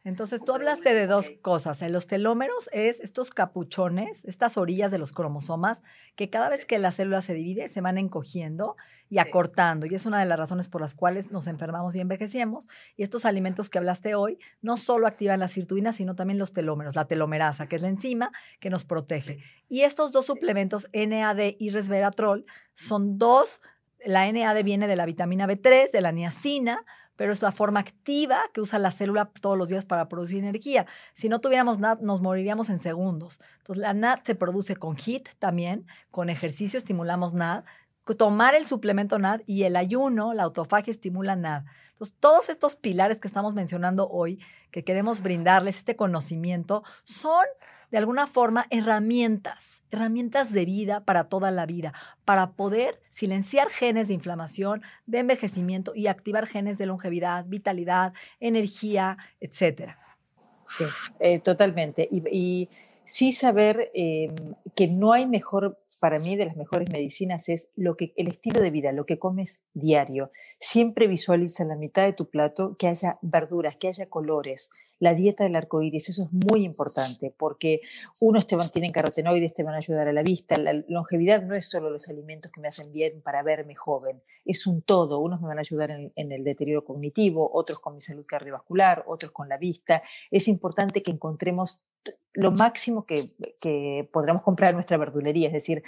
entonces, 0.05 0.43
tú 0.43 0.51
hablaste 0.51 0.93
de 0.93 1.07
dos 1.07 1.31
cosas. 1.41 1.81
En 1.81 1.93
los 1.93 2.07
telómeros 2.07 2.69
es 2.73 2.99
estos 2.99 3.29
capuchones, 3.29 4.25
estas 4.25 4.57
orillas 4.57 4.91
de 4.91 4.97
los 4.97 5.13
cromosomas, 5.13 5.81
que 6.17 6.29
cada 6.29 6.49
vez 6.49 6.65
que 6.65 6.77
la 6.77 6.91
célula 6.91 7.21
se 7.21 7.33
divide 7.33 7.69
se 7.69 7.79
van 7.79 7.97
encogiendo 7.97 8.75
y 9.09 9.19
acortando. 9.19 9.85
Y 9.85 9.95
es 9.95 10.05
una 10.05 10.19
de 10.19 10.25
las 10.25 10.37
razones 10.37 10.67
por 10.67 10.81
las 10.81 10.93
cuales 10.93 11.31
nos 11.31 11.47
enfermamos 11.47 11.95
y 11.95 12.01
envejecemos. 12.01 12.67
Y 12.97 13.03
estos 13.03 13.23
alimentos 13.23 13.69
que 13.69 13.77
hablaste 13.77 14.13
hoy 14.15 14.39
no 14.61 14.75
solo 14.75 15.07
activan 15.07 15.39
la 15.39 15.47
sirtuina, 15.47 15.93
sino 15.93 16.15
también 16.15 16.37
los 16.37 16.51
telómeros, 16.51 16.95
la 16.95 17.05
telomerasa, 17.05 17.67
que 17.67 17.77
es 17.77 17.81
la 17.81 17.87
enzima 17.87 18.33
que 18.59 18.69
nos 18.69 18.83
protege. 18.83 19.39
Y 19.69 19.81
estos 19.81 20.11
dos 20.11 20.25
suplementos, 20.25 20.89
NAD 20.93 21.55
y 21.57 21.69
resveratrol, 21.69 22.45
son 22.73 23.17
dos. 23.17 23.61
La 24.05 24.29
NAD 24.29 24.65
viene 24.65 24.87
de 24.87 24.97
la 24.97 25.05
vitamina 25.05 25.47
B3, 25.47 25.91
de 25.91 26.01
la 26.01 26.11
niacina, 26.11 26.83
pero 27.15 27.31
es 27.31 27.41
la 27.41 27.51
forma 27.51 27.79
activa 27.79 28.41
que 28.53 28.61
usa 28.61 28.79
la 28.79 28.91
célula 28.91 29.31
todos 29.39 29.57
los 29.57 29.67
días 29.67 29.85
para 29.85 30.07
producir 30.09 30.39
energía. 30.39 30.85
Si 31.13 31.29
no 31.29 31.39
tuviéramos 31.39 31.79
NAD, 31.79 31.99
nos 31.99 32.21
moriríamos 32.21 32.69
en 32.69 32.79
segundos. 32.79 33.39
Entonces, 33.59 33.81
la 33.81 33.93
NAD 33.93 34.23
se 34.23 34.35
produce 34.35 34.75
con 34.75 34.95
HIT 34.95 35.29
también, 35.39 35.85
con 36.11 36.29
ejercicio 36.29 36.77
estimulamos 36.77 37.33
NAD, 37.33 37.63
tomar 38.17 38.55
el 38.55 38.65
suplemento 38.65 39.17
NAD 39.19 39.41
y 39.47 39.63
el 39.63 39.75
ayuno, 39.75 40.33
la 40.33 40.43
autofagia 40.43 40.91
estimula 40.91 41.35
NAD. 41.35 41.63
Entonces, 41.91 42.15
todos 42.19 42.49
estos 42.49 42.75
pilares 42.75 43.19
que 43.19 43.27
estamos 43.27 43.53
mencionando 43.53 44.09
hoy, 44.09 44.39
que 44.71 44.83
queremos 44.83 45.21
brindarles 45.21 45.77
este 45.77 45.95
conocimiento, 45.95 46.83
son 47.05 47.45
de 47.93 47.99
alguna 47.99 48.25
forma 48.25 48.65
herramientas, 48.71 49.83
herramientas 49.91 50.51
de 50.51 50.65
vida 50.65 51.05
para 51.05 51.25
toda 51.25 51.51
la 51.51 51.67
vida, 51.67 51.93
para 52.25 52.53
poder 52.53 52.99
silenciar 53.11 53.69
genes 53.69 54.07
de 54.07 54.15
inflamación, 54.15 54.81
de 55.05 55.19
envejecimiento 55.19 55.93
y 55.93 56.07
activar 56.07 56.47
genes 56.47 56.79
de 56.79 56.87
longevidad, 56.87 57.45
vitalidad, 57.45 58.13
energía, 58.39 59.19
etcétera. 59.39 59.99
Sí, 60.65 60.85
eh, 61.19 61.37
totalmente. 61.37 62.09
Y, 62.09 62.67
sí 63.05 63.31
saber 63.31 63.91
em, 63.93 64.33
que 64.75 64.87
no 64.87 65.11
hay 65.13 65.27
mejor 65.27 65.77
para 65.99 66.17
mí 66.19 66.35
de 66.35 66.45
las 66.45 66.57
mejores 66.57 66.89
medicinas 66.89 67.47
es 67.47 67.69
lo 67.75 67.95
que 67.95 68.11
el 68.15 68.27
estilo 68.27 68.59
de 68.59 68.71
vida, 68.71 68.91
lo 68.91 69.05
que 69.05 69.19
comes 69.19 69.61
diario. 69.73 70.31
Siempre 70.59 71.07
visualiza 71.07 71.63
en 71.63 71.69
la 71.69 71.75
mitad 71.75 72.05
de 72.05 72.13
tu 72.13 72.29
plato 72.29 72.75
que 72.77 72.87
haya 72.87 73.19
verduras, 73.21 73.77
que 73.77 73.89
haya 73.89 74.09
colores. 74.09 74.71
La 75.03 75.13
dieta 75.13 75.43
del 75.43 75.57
arco 75.57 75.81
iris, 75.81 76.07
eso 76.07 76.23
es 76.23 76.31
muy 76.31 76.63
importante 76.63 77.29
porque 77.37 77.81
unos 78.21 78.47
te 78.47 78.55
van, 78.55 78.69
tienen 78.71 78.93
carotenoides, 78.93 79.53
te 79.53 79.61
van 79.61 79.73
a 79.73 79.77
ayudar 79.77 80.07
a 80.07 80.13
la 80.13 80.23
vista. 80.23 80.57
La 80.57 80.71
longevidad 80.87 81.43
no 81.43 81.55
es 81.55 81.69
solo 81.69 81.89
los 81.89 82.07
alimentos 82.07 82.53
que 82.53 82.61
me 82.61 82.69
hacen 82.69 82.93
bien 82.93 83.21
para 83.21 83.43
verme 83.43 83.75
joven, 83.75 84.23
es 84.45 84.65
un 84.65 84.81
todo. 84.81 85.19
Unos 85.19 85.41
me 85.41 85.49
van 85.49 85.57
a 85.57 85.59
ayudar 85.59 85.91
en, 85.91 86.13
el 86.15 86.45
deterioro 86.45 86.85
cognitivo, 86.85 87.51
otros 87.53 87.81
con 87.81 87.95
mi 87.95 87.99
salud 87.99 88.25
cardiovascular, 88.25 89.03
otros 89.05 89.33
con 89.33 89.49
la 89.49 89.57
vista. 89.57 90.03
Es 90.31 90.47
importante 90.47 91.01
que 91.01 91.11
encontremos 91.11 91.81
lo 92.31 92.51
máximo 92.51 93.05
que, 93.05 93.21
que 93.61 94.09
podremos 94.09 94.41
comprar 94.41 94.69
en 94.69 94.77
nuestra 94.77 94.95
verdulería, 94.95 95.47
es 95.47 95.53
decir, 95.53 95.83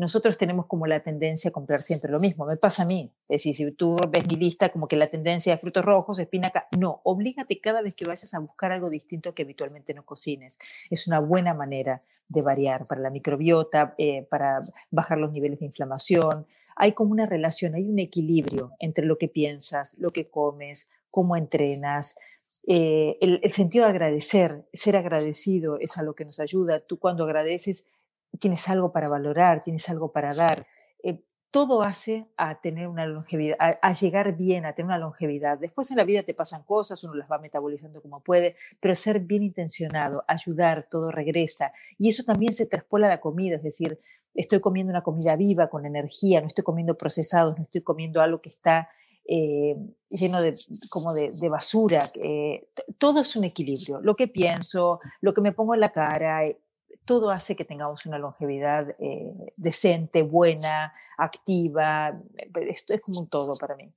nosotros 0.00 0.38
tenemos 0.38 0.66
como 0.66 0.86
la 0.86 1.00
tendencia 1.00 1.50
a 1.50 1.52
comprar 1.52 1.80
siempre 1.80 2.10
lo 2.10 2.18
mismo. 2.18 2.46
Me 2.46 2.56
pasa 2.56 2.84
a 2.84 2.86
mí. 2.86 3.12
Es 3.28 3.42
decir, 3.42 3.54
si 3.54 3.70
tú 3.72 3.96
ves 4.08 4.26
mi 4.26 4.36
lista 4.36 4.70
como 4.70 4.88
que 4.88 4.96
la 4.96 5.06
tendencia 5.06 5.52
de 5.52 5.58
frutos 5.58 5.84
rojos, 5.84 6.18
espinaca, 6.18 6.68
no, 6.78 7.02
oblígate 7.04 7.60
cada 7.60 7.82
vez 7.82 7.94
que 7.94 8.06
vayas 8.06 8.32
a 8.32 8.38
buscar 8.38 8.72
algo 8.72 8.88
distinto 8.88 9.34
que 9.34 9.42
habitualmente 9.42 9.92
no 9.92 10.04
cocines. 10.04 10.58
Es 10.88 11.06
una 11.06 11.20
buena 11.20 11.52
manera 11.52 12.02
de 12.28 12.42
variar 12.42 12.82
para 12.88 13.02
la 13.02 13.10
microbiota, 13.10 13.94
eh, 13.98 14.26
para 14.30 14.60
bajar 14.90 15.18
los 15.18 15.32
niveles 15.32 15.60
de 15.60 15.66
inflamación. 15.66 16.46
Hay 16.76 16.92
como 16.92 17.12
una 17.12 17.26
relación, 17.26 17.74
hay 17.74 17.86
un 17.86 17.98
equilibrio 17.98 18.72
entre 18.78 19.04
lo 19.04 19.18
que 19.18 19.28
piensas, 19.28 19.96
lo 19.98 20.12
que 20.12 20.30
comes, 20.30 20.88
cómo 21.10 21.36
entrenas, 21.36 22.16
eh, 22.66 23.16
el, 23.20 23.50
sentido 23.50 23.84
de 23.84 23.90
agradecer, 23.90 24.64
ser 24.72 24.96
agradecido 24.96 25.78
es 25.78 25.98
a 25.98 26.02
lo 26.02 26.14
que 26.14 26.24
nos 26.24 26.40
ayuda. 26.40 26.80
Tú 26.80 26.98
cuando 26.98 27.24
agradeces 27.24 27.84
tienes 28.38 28.68
algo 28.68 28.92
para 28.92 29.08
valorar, 29.08 29.62
tienes 29.62 29.88
algo 29.88 30.12
para 30.12 30.34
dar. 30.34 30.66
Eh, 31.02 31.22
todo 31.50 31.82
hace 31.82 32.28
a 32.36 32.60
tener 32.60 32.86
una 32.86 33.06
longevidad, 33.06 33.56
a, 33.58 33.92
llegar 33.92 34.36
bien, 34.36 34.66
a 34.66 34.74
tener 34.74 34.86
una 34.86 34.98
longevidad. 34.98 35.58
Después 35.58 35.90
en 35.90 35.96
la 35.96 36.04
vida 36.04 36.22
te 36.22 36.32
pasan 36.32 36.62
cosas, 36.62 37.02
uno 37.02 37.14
las 37.14 37.30
va 37.30 37.38
metabolizando 37.38 38.00
como 38.00 38.22
puede, 38.22 38.54
pero 38.78 38.94
ser 38.94 39.18
bien 39.20 39.42
intencionado, 39.42 40.22
ayudar, 40.28 40.84
todo 40.84 41.10
regresa. 41.10 41.72
Y 41.98 42.08
eso 42.08 42.22
también 42.22 42.52
se 42.52 42.66
traspola 42.66 43.08
a 43.08 43.10
la 43.10 43.20
comida, 43.20 43.56
es 43.56 43.64
decir, 43.64 43.98
estoy 44.32 44.60
comiendo 44.60 44.92
una 44.92 45.02
comida 45.02 45.34
viva, 45.34 45.68
con 45.68 45.84
energía, 45.84 46.40
no 46.40 46.46
estoy 46.46 46.62
comiendo 46.62 46.96
procesados, 46.96 47.58
no 47.58 47.64
estoy 47.64 47.80
comiendo 47.80 48.20
algo 48.20 48.40
que 48.40 48.48
está 48.48 48.88
eh, 49.26 49.74
lleno 50.08 50.40
de, 50.40 50.52
como 50.88 51.12
de, 51.14 51.32
basura. 51.50 52.00
todo 52.96 53.22
es 53.22 53.34
un 53.34 53.42
equilibrio. 53.42 54.00
Lo 54.02 54.14
que 54.14 54.28
pienso, 54.28 55.00
lo 55.20 55.34
que 55.34 55.40
me 55.40 55.50
pongo 55.50 55.74
en 55.74 55.80
la 55.80 55.90
cara, 55.90 56.44
todo 57.10 57.32
hace 57.32 57.56
que 57.56 57.64
tengamos 57.64 58.06
una 58.06 58.18
longevidad 58.18 58.94
eh, 59.00 59.52
decente, 59.56 60.22
buena, 60.22 60.94
activa. 61.18 62.12
Esto 62.68 62.94
es 62.94 63.00
como 63.00 63.22
un 63.22 63.28
todo 63.28 63.58
para 63.58 63.74
mí. 63.74 63.92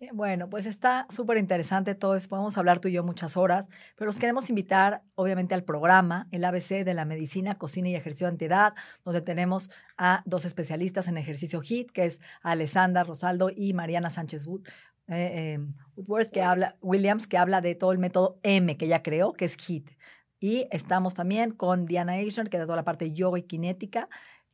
Eh, 0.00 0.08
bueno, 0.12 0.50
pues 0.50 0.66
está 0.66 1.06
súper 1.08 1.38
interesante 1.38 1.94
todo 1.94 2.16
eso. 2.16 2.28
Podemos 2.28 2.58
hablar 2.58 2.80
tú 2.80 2.88
y 2.88 2.92
yo 2.94 3.04
muchas 3.04 3.36
horas, 3.36 3.68
pero 3.94 4.06
los 4.06 4.18
queremos 4.18 4.50
invitar, 4.50 5.04
obviamente, 5.14 5.54
al 5.54 5.62
programa, 5.62 6.26
el 6.32 6.44
ABC 6.44 6.84
de 6.84 6.94
la 6.94 7.04
medicina, 7.04 7.58
cocina 7.58 7.90
y 7.90 7.94
ejercicio 7.94 8.26
de 8.26 8.32
antiedad, 8.32 8.74
donde 9.04 9.20
tenemos 9.20 9.70
a 9.96 10.24
dos 10.26 10.46
especialistas 10.46 11.06
en 11.06 11.18
ejercicio 11.18 11.60
HIT, 11.62 11.92
que 11.92 12.06
es 12.06 12.20
Alessandra 12.42 13.04
Rosaldo 13.04 13.50
y 13.54 13.72
Mariana 13.72 14.10
Sánchez 14.10 14.48
Wood, 14.48 14.66
eh, 15.06 15.52
em, 15.54 15.74
Woodworth, 15.94 16.32
que 16.32 16.42
habla, 16.42 16.76
Williams, 16.80 17.28
que 17.28 17.38
habla 17.38 17.60
de 17.60 17.76
todo 17.76 17.92
el 17.92 17.98
método 17.98 18.40
M 18.42 18.76
que 18.76 18.86
ella 18.86 19.04
creó, 19.04 19.32
que 19.34 19.44
es 19.44 19.56
HIT. 19.56 19.92
Y 20.38 20.68
estamos 20.70 21.14
también 21.14 21.52
con 21.52 21.86
Diana 21.86 22.18
Eisner, 22.18 22.50
que 22.50 22.58
da 22.58 22.64
toda 22.64 22.76
la 22.76 22.84
parte 22.84 23.06
de 23.06 23.12
yoga 23.12 23.38
y 23.38 23.46
cinética. 23.48 24.08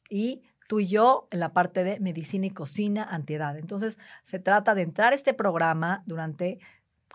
Y 0.09 0.43
tú 0.69 0.81
y 0.81 0.87
yo 0.87 1.27
en 1.31 1.41
la 1.41 1.51
parte 1.51 1.85
de 1.85 2.01
medicina 2.01 2.47
y 2.47 2.51
cocina 2.51 3.05
antiedad. 3.05 3.59
Entonces, 3.59 3.99
se 4.23 4.39
trata 4.39 4.75
de 4.75 4.83
entrar 4.83 5.13
a 5.13 5.17
este 5.17 5.35
programa 5.35 6.03
durante 6.07 6.61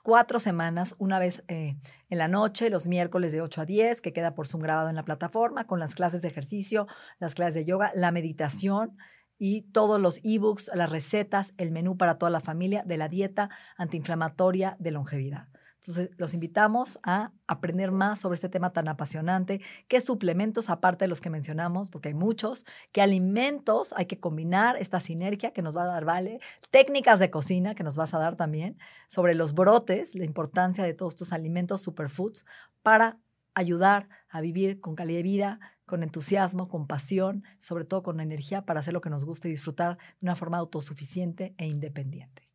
cuatro 0.04 0.40
semanas, 0.40 0.96
una 1.00 1.20
vez 1.20 1.44
eh, 1.48 1.76
en 2.10 2.18
la 2.18 2.28
noche, 2.28 2.70
los 2.70 2.88
miércoles 2.88 3.32
de 3.32 3.42
8 3.42 3.62
a 3.62 3.66
10, 3.66 4.02
que 4.02 4.14
queda 4.14 4.36
por 4.36 4.48
Zoom 4.48 4.62
grabado 4.62 4.90
en 4.90 4.96
la 4.96 5.04
plataforma, 5.04 5.68
con 5.68 5.80
las 5.80 5.96
clases 5.96 6.22
de 6.22 6.28
ejercicio, 6.28 6.88
las 7.20 7.36
clases 7.36 7.56
de 7.56 7.66
yoga, 7.66 7.92
la 7.96 8.12
meditación 8.12 8.98
y 9.38 9.64
todos 9.72 10.00
los 10.00 10.20
ebooks, 10.24 10.72
las 10.74 10.90
recetas, 10.90 11.52
el 11.58 11.72
menú 11.72 11.98
para 11.98 12.18
toda 12.18 12.30
la 12.30 12.42
familia 12.42 12.84
de 12.86 12.98
la 12.98 13.10
dieta 13.10 13.50
antiinflamatoria 13.78 14.78
de 14.80 14.92
longevidad. 14.92 15.48
Entonces, 15.88 16.10
los 16.18 16.34
invitamos 16.34 17.00
a 17.04 17.32
aprender 17.48 17.92
más 17.94 18.20
sobre 18.20 18.36
este 18.36 18.50
tema 18.50 18.74
tan 18.74 18.90
apasionante, 18.90 19.62
qué 19.88 20.02
suplementos, 20.02 20.70
aparte 20.70 21.06
de 21.06 21.10
los 21.10 21.22
que 21.22 21.30
mencionamos, 21.30 21.90
porque 21.90 22.10
hay 22.10 22.14
muchos, 22.14 22.66
qué 22.92 23.02
alimentos 23.02 23.94
hay 23.96 24.06
que 24.06 24.20
combinar, 24.20 24.76
esta 24.78 25.00
sinergia 25.00 25.54
que 25.54 25.62
nos 25.62 25.78
va 25.78 25.84
a 25.84 25.88
dar, 25.88 26.04
¿vale? 26.04 26.40
Técnicas 26.72 27.20
de 27.20 27.32
cocina 27.32 27.74
que 27.74 27.84
nos 27.84 27.96
vas 27.96 28.14
a 28.14 28.20
dar 28.20 28.36
también, 28.36 28.78
sobre 29.08 29.34
los 29.34 29.54
brotes, 29.54 30.14
la 30.14 30.26
importancia 30.26 30.84
de 30.84 30.94
todos 30.94 31.14
estos 31.14 31.32
alimentos 31.32 31.82
superfoods 31.82 32.46
para 32.84 33.18
ayudar 33.54 34.10
a 34.30 34.42
vivir 34.42 34.82
con 34.82 34.96
calidad 34.96 35.20
de 35.20 35.24
vida, 35.24 35.60
con 35.86 36.04
entusiasmo, 36.04 36.68
con 36.68 36.86
pasión, 36.86 37.44
sobre 37.60 37.86
todo 37.86 38.04
con 38.04 38.20
energía 38.20 38.66
para 38.66 38.82
hacer 38.82 38.94
lo 38.94 39.00
que 39.02 39.10
nos 39.10 39.24
gusta 39.24 39.48
y 39.48 39.52
disfrutar 39.52 39.98
de 39.98 40.26
una 40.26 40.36
forma 40.36 40.58
autosuficiente 40.58 41.56
e 41.58 41.66
independiente. 41.66 42.50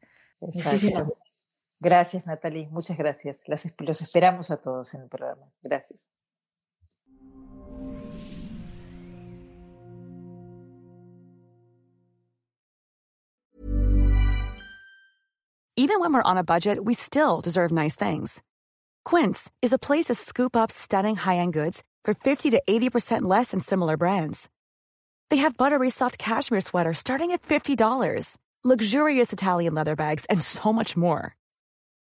Muchísimas 0.53 1.05
gracias. 1.05 1.22
Gracias, 1.83 2.27
Natalie. 2.27 2.69
Muchas 2.71 2.97
gracias. 2.97 3.43
los 3.49 4.01
esperamos 4.01 4.51
a 4.51 4.57
todos 4.57 4.95
en 4.95 5.03
el 5.03 5.09
programa. 5.09 5.51
Gracias. 5.63 6.09
Even 15.75 15.99
when 15.99 16.13
we're 16.13 16.23
on 16.23 16.39
a 16.39 16.45
budget, 16.45 16.79
we 16.85 16.95
still 16.95 17.41
deserve 17.41 17.73
nice 17.73 17.97
things. 17.97 18.43
Quince 19.05 19.51
is 19.63 19.73
a 19.73 19.79
place 19.79 20.05
to 20.05 20.15
scoop 20.15 20.55
up 20.55 20.71
stunning 20.71 21.17
high-end 21.17 21.53
goods 21.55 21.83
for 22.05 22.15
50 22.15 22.51
to 22.51 22.63
80% 22.69 23.23
less 23.23 23.51
than 23.51 23.59
similar 23.59 23.97
brands. 23.97 24.49
They 25.31 25.39
have 25.39 25.57
buttery 25.57 25.91
soft 25.91 26.19
cashmere 26.19 26.61
sweaters 26.61 26.99
starting 26.99 27.33
at 27.33 27.43
$50, 27.43 28.39
luxurious 28.63 29.33
Italian 29.33 29.75
leather 29.75 29.97
bags, 29.97 30.27
and 30.27 30.41
so 30.41 30.73
much 30.73 30.97
more. 30.97 31.35